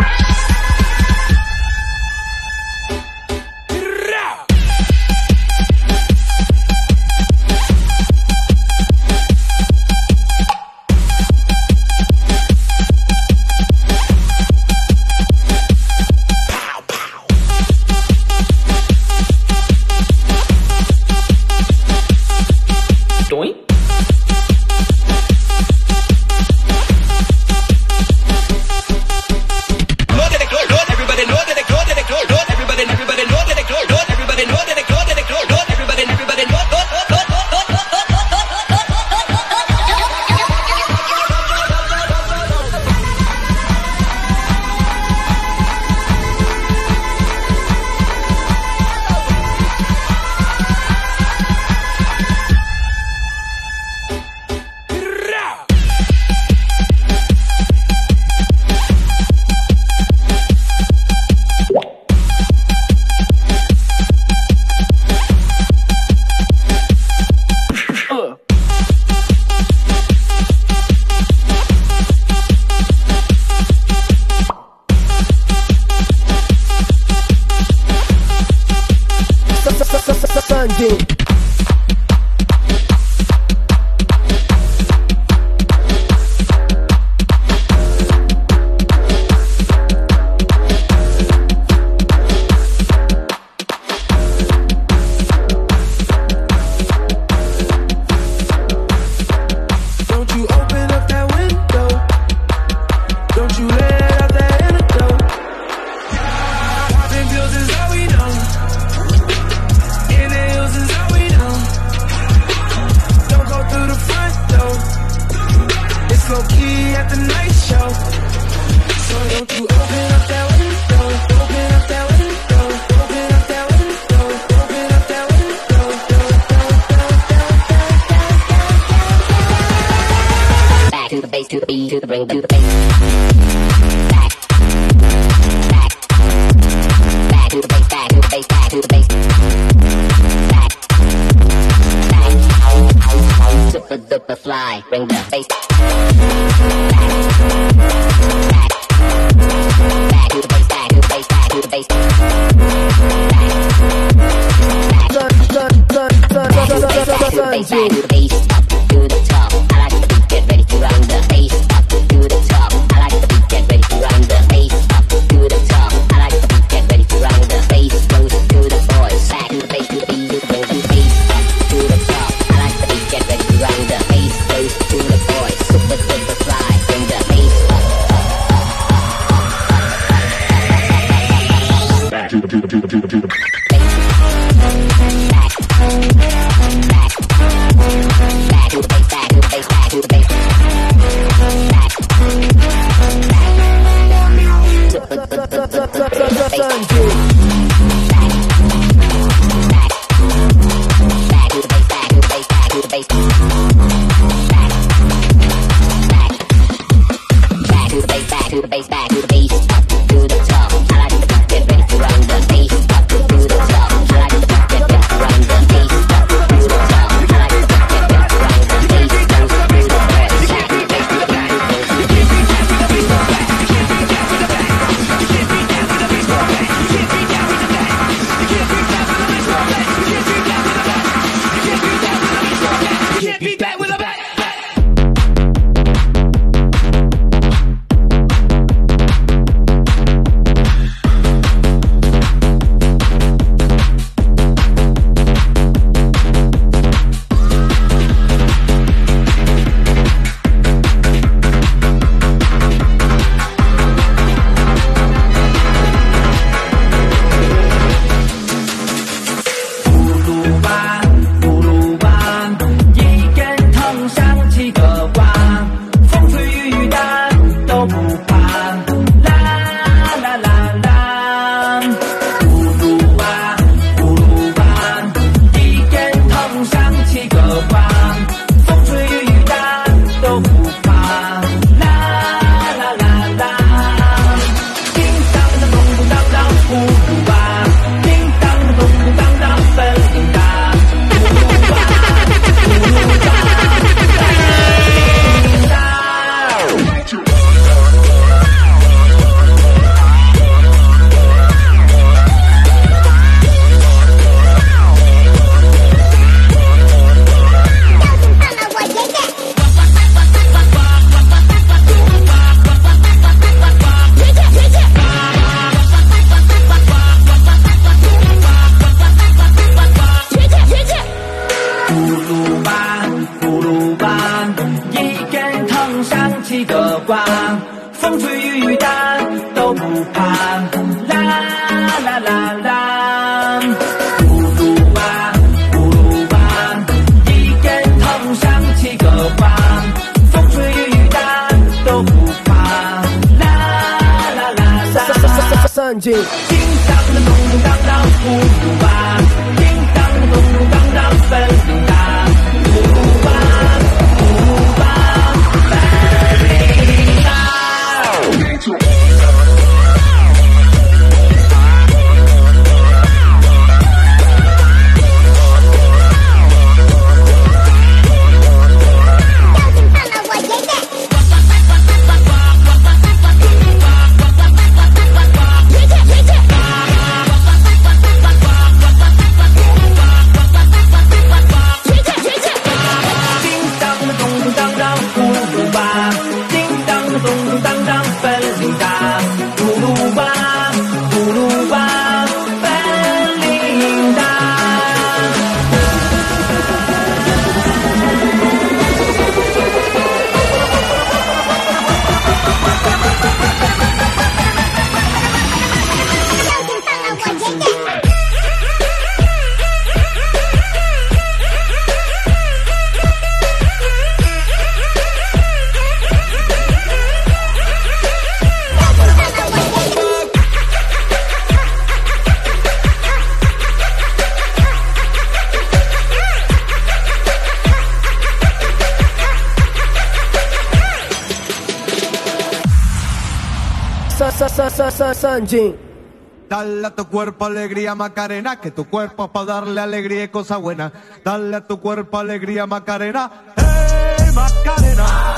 [436.48, 440.58] Dale a tu cuerpo alegría, Macarena, que tu cuerpo es para darle alegría y cosa
[440.58, 440.94] buena.
[441.24, 443.32] Dale a tu cuerpo alegría, Macarena.
[443.58, 445.04] ¡Hey, Macarena!
[445.04, 445.36] Ah,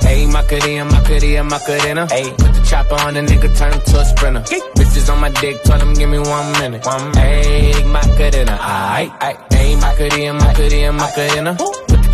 [0.00, 2.06] hey, Macarena, Macarena, Macarena.
[2.10, 4.42] Hey, put the chopper on the nigga, turn him to a sprinter.
[4.74, 6.84] Bitches on my dick, tell him give me one minute.
[6.84, 7.46] One minute.
[7.46, 9.12] Hey, Macarena, aight.
[9.52, 11.56] Hey, Macarena, Macarena, Macarena.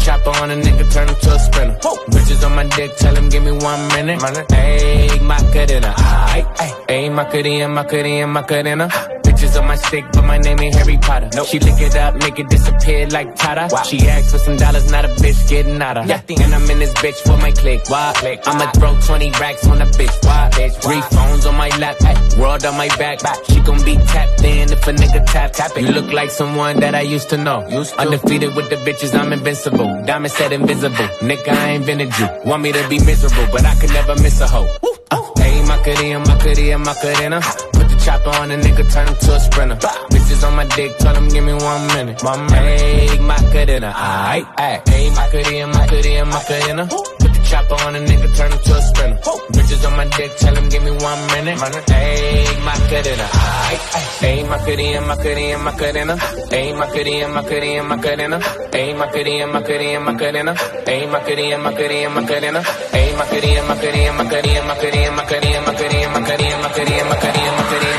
[0.06, 1.76] Chopper on a nigga, turn him to a sprinter.
[2.12, 4.22] Bitches on my dick, tell him give me one minute.
[4.52, 5.92] Hey, Macarena,
[6.32, 6.90] aight, aight.
[6.90, 9.15] Hey, Macarena, Macarena, Macarena.
[9.56, 11.30] On my stick, but my name ain't Harry Potter.
[11.46, 13.68] She lick it up, make it disappear like Tata.
[13.84, 16.10] She asked for some dollars, not a bitch getting out of.
[16.10, 17.88] And I'm in this bitch for my click.
[17.88, 18.12] Why?
[18.16, 18.40] click.
[18.46, 20.24] I'ma throw 20 racks on a bitch.
[20.24, 20.50] Why?
[20.52, 20.74] bitch.
[20.82, 23.20] Three phones on my lap, ay, world on my back.
[23.48, 25.52] She gon' be tapped in if a nigga tap.
[25.52, 25.82] tap it.
[25.82, 27.60] You look like someone that I used to know.
[27.98, 30.04] Undefeated with the bitches, I'm invincible.
[30.04, 31.08] Diamond said invisible.
[31.20, 32.28] Nigga, I ain't invented you.
[32.44, 34.68] Want me to be miserable, but I could never miss a hoe.
[35.10, 39.78] Uh, hey, Macarena, Macarena, Macarena chopper on a nigga, turn him to a sprinter.
[39.82, 39.98] Bah.
[40.12, 42.22] Bitches on my dick, tell him give me one minute.
[42.22, 44.80] My make my cadena, aight, aight.
[44.94, 46.84] Ayy, my cadena, my cadena, my cadena.
[46.88, 49.18] Put the chopper on a nigga, turn him to a sprinter.
[49.26, 49.38] Oh.
[49.50, 51.58] Bitches on my dick, tell him give me one minute.
[51.58, 54.22] Ayy, my cadena, aight, aight.
[54.26, 56.14] Ayy, my cadena, my cadena, my cadena.
[56.54, 58.38] Ayy, my cadena, my cadena, my cadena.
[58.76, 60.52] Ayy, my cadena, my cadena, my cadena.
[60.86, 62.60] Ayy, my cadena, my cadena, my cadena.
[62.94, 66.62] Ayy, my cadena, my cadena, my cadena, my cadena, my cadena, my cadena, my cadena,
[66.62, 67.95] my cadena, my cadena, my cadena.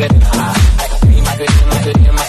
[0.00, 0.28] goodness.
[0.32, 2.24] I can feel my goodness, my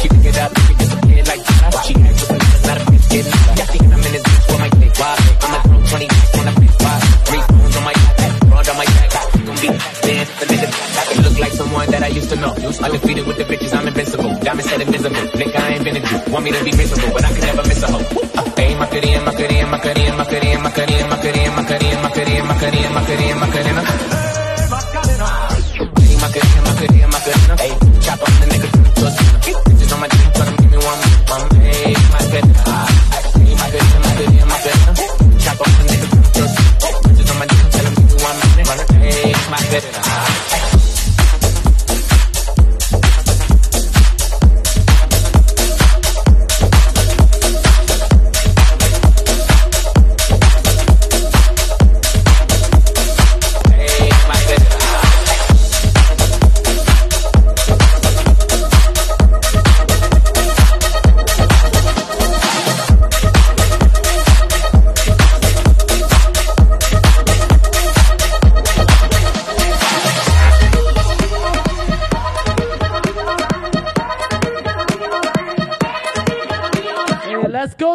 [0.00, 1.42] she pick it up, she disappeared like
[1.84, 2.60] She acts with a
[3.92, 4.46] I'm in this bitch
[5.42, 6.29] I'm a 20.
[11.70, 12.50] One that I used to know.
[12.50, 14.34] Undefeated with the bitches, I'm invincible.
[14.42, 15.22] Diamond said invisible.
[15.38, 16.32] Nigga, I ain't been a Jew.
[16.32, 18.02] Want me to be miserable, but I could never miss a hoe.
[18.58, 20.98] Hey, my cutie and my cutie and my cutie and my cutie and my cutie
[20.98, 23.30] and my cutie and my cutie and my cutie and my cutie and my cutie
[23.30, 24.10] and my cutie and my cutie
[26.20, 27.72] my cutie and my cutie and my cutie Hey,
[28.02, 29.24] chop up the my to the pussy.
[29.70, 31.00] Bitches on my dick, tell my give me one.
[31.30, 32.50] Mom, hey, my cutie.
[33.38, 36.28] Hey, my cutie and my cutie and my cutie Chop up the my to the
[36.34, 36.62] pussy.
[37.06, 38.36] Bitches on my dick, tell my give me one.
[38.66, 40.09] Mom, hey, my cutie.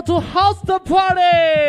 [0.01, 1.64] To house the party.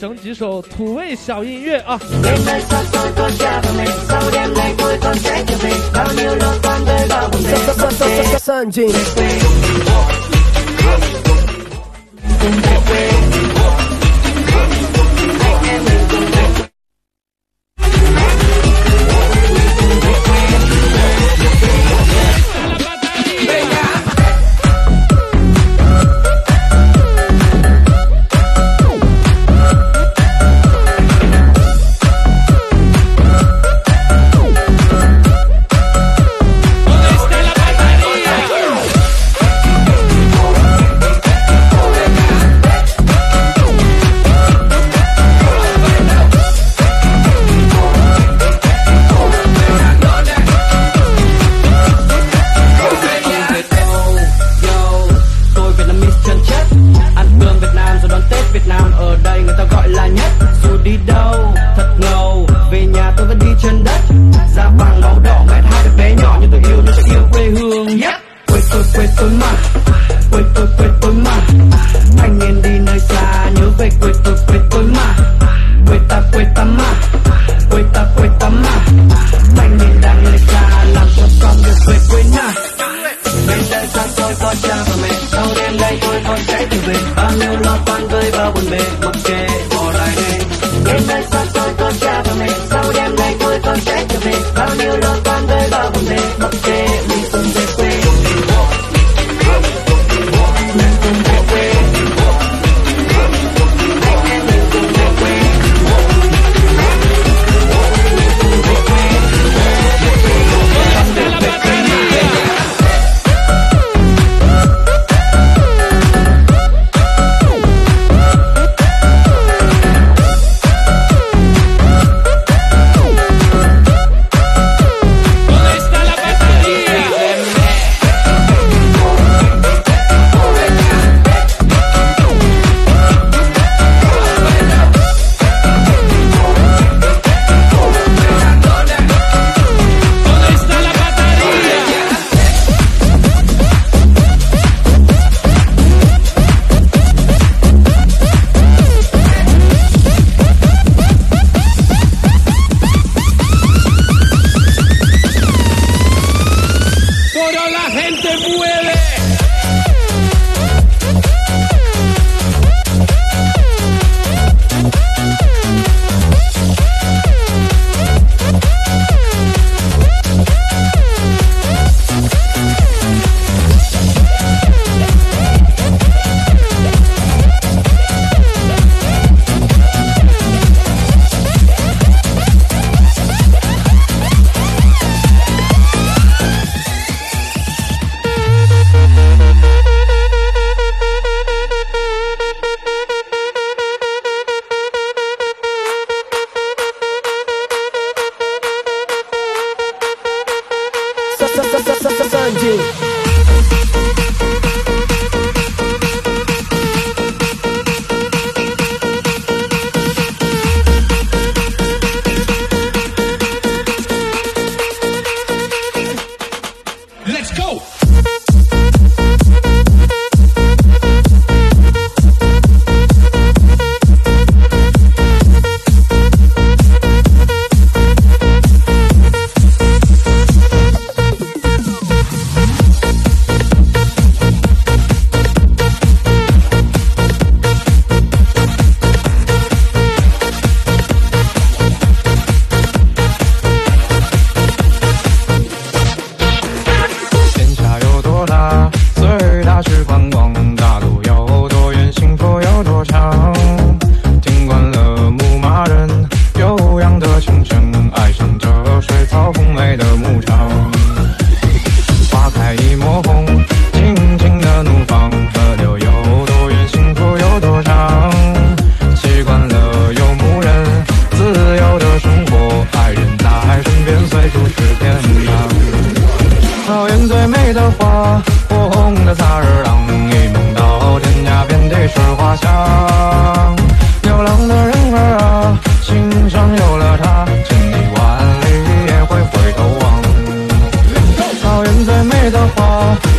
[0.00, 2.00] 整几首土味小音乐啊。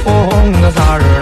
[0.03, 1.20] 火红的萨日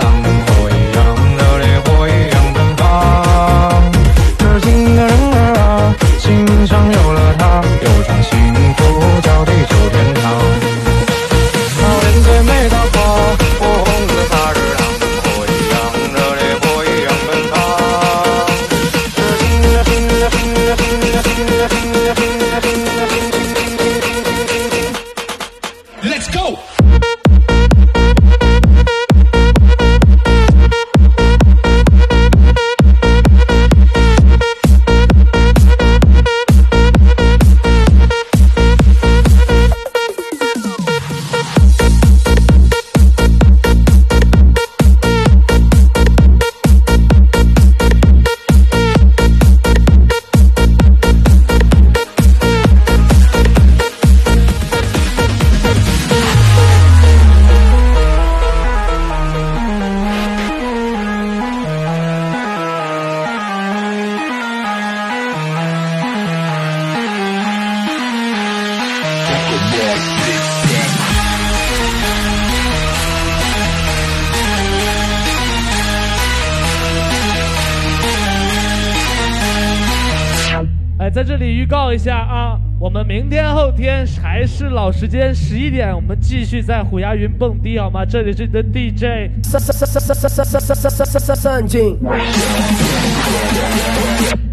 [84.99, 88.03] 时间十一点，我们继续在虎牙云蹦迪，好吗？
[88.03, 89.31] 这里是你的 DJ。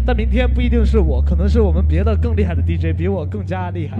[0.05, 3.97] 但明天不一定是我，可能是我们别的更厉害的 DJ，比我更加厉害。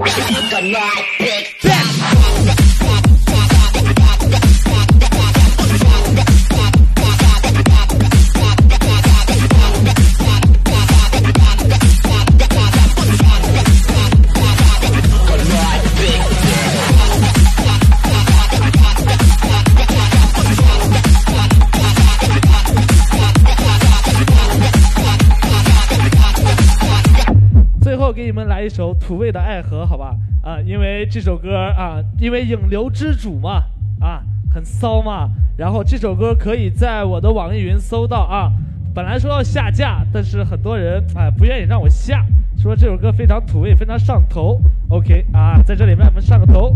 [29.08, 30.14] 土味的爱河好吧？
[30.44, 33.64] 啊因为这首歌啊因为影流之主嘛
[34.02, 34.22] 啊
[34.54, 38.52] 很骚嘛然后这首歌可以在我的网易云搜到啊
[38.94, 42.26] 本来说要下架但是很多人啊不愿意让我下
[42.58, 44.60] 说这首歌非常土味非常上头。
[44.90, 46.76] Ok 啊在这里面我们上个头。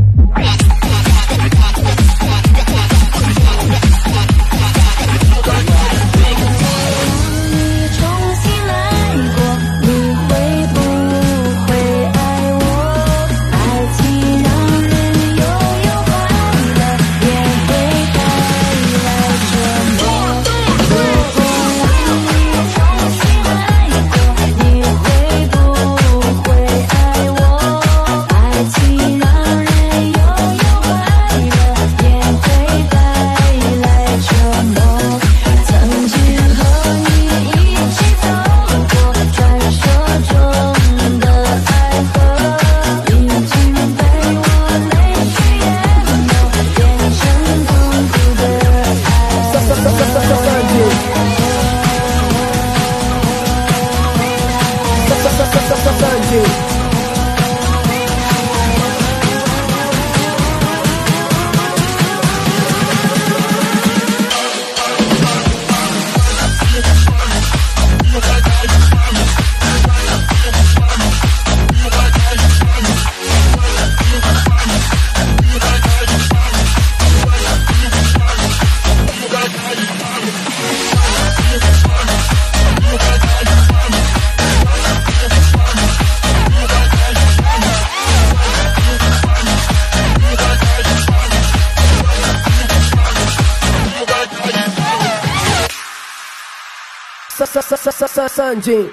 [98.28, 98.88] 上进。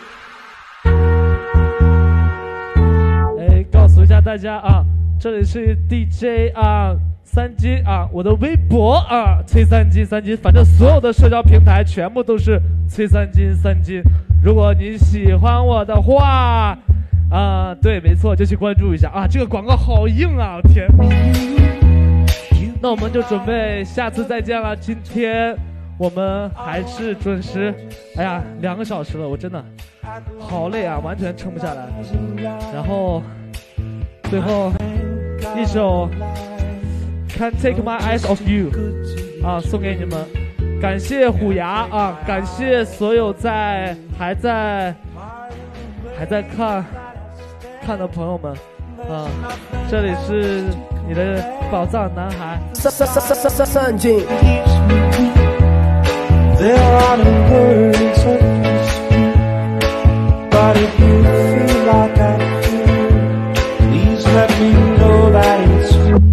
[3.38, 4.84] 哎，告诉一下大家啊，
[5.20, 14.02] 这里是 DJ 啊三金啊，我的微博啊崔三金三金，反正所有的社交平台全部都是崔三金三金。
[14.42, 16.76] 如果你喜欢我的话，
[17.30, 19.26] 啊，对，没错，就去关注一下啊。
[19.28, 20.88] 这个广告好硬啊，天！
[22.80, 24.74] 那我们就准备下次再见了。
[24.76, 25.56] 今天
[25.98, 27.74] 我们还是准时，
[28.16, 29.64] 哎呀，两个小时了，我真的
[30.38, 31.88] 好累啊，完全撑不下来。
[32.72, 33.20] 然后
[34.30, 34.70] 最后
[35.56, 36.08] 一首
[37.36, 38.70] 《Can Take My Eyes Off You》
[39.46, 40.24] 啊，送给你们。
[40.80, 44.94] 感谢虎牙啊，感谢所有在还在
[46.16, 46.84] 还在看
[47.84, 48.52] 看的朋友们
[49.10, 49.26] 啊，
[49.90, 50.62] 这里是
[51.08, 52.60] 你的宝藏男孩。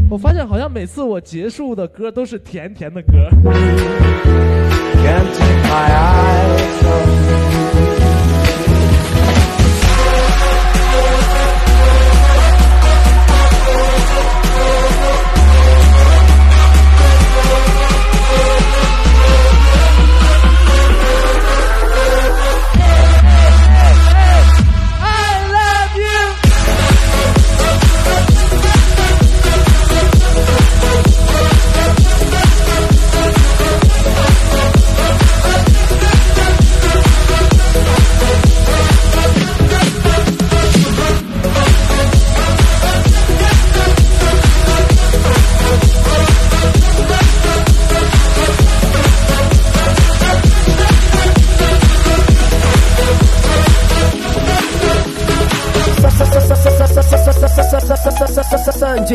[0.10, 3.30] 我发现好像每次我结束的歌都是甜甜的歌。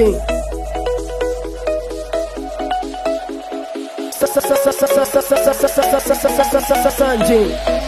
[0.01, 0.41] team.
[7.01, 7.80] Sanjay.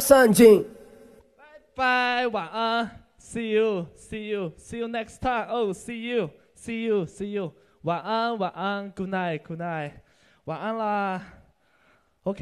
[0.00, 0.64] Sanjin.
[1.74, 2.28] Bye bye,
[3.52, 5.48] you, see you, see you next time.
[5.50, 7.52] Oh, see you, see you, see you.
[9.10, 9.94] night, good night.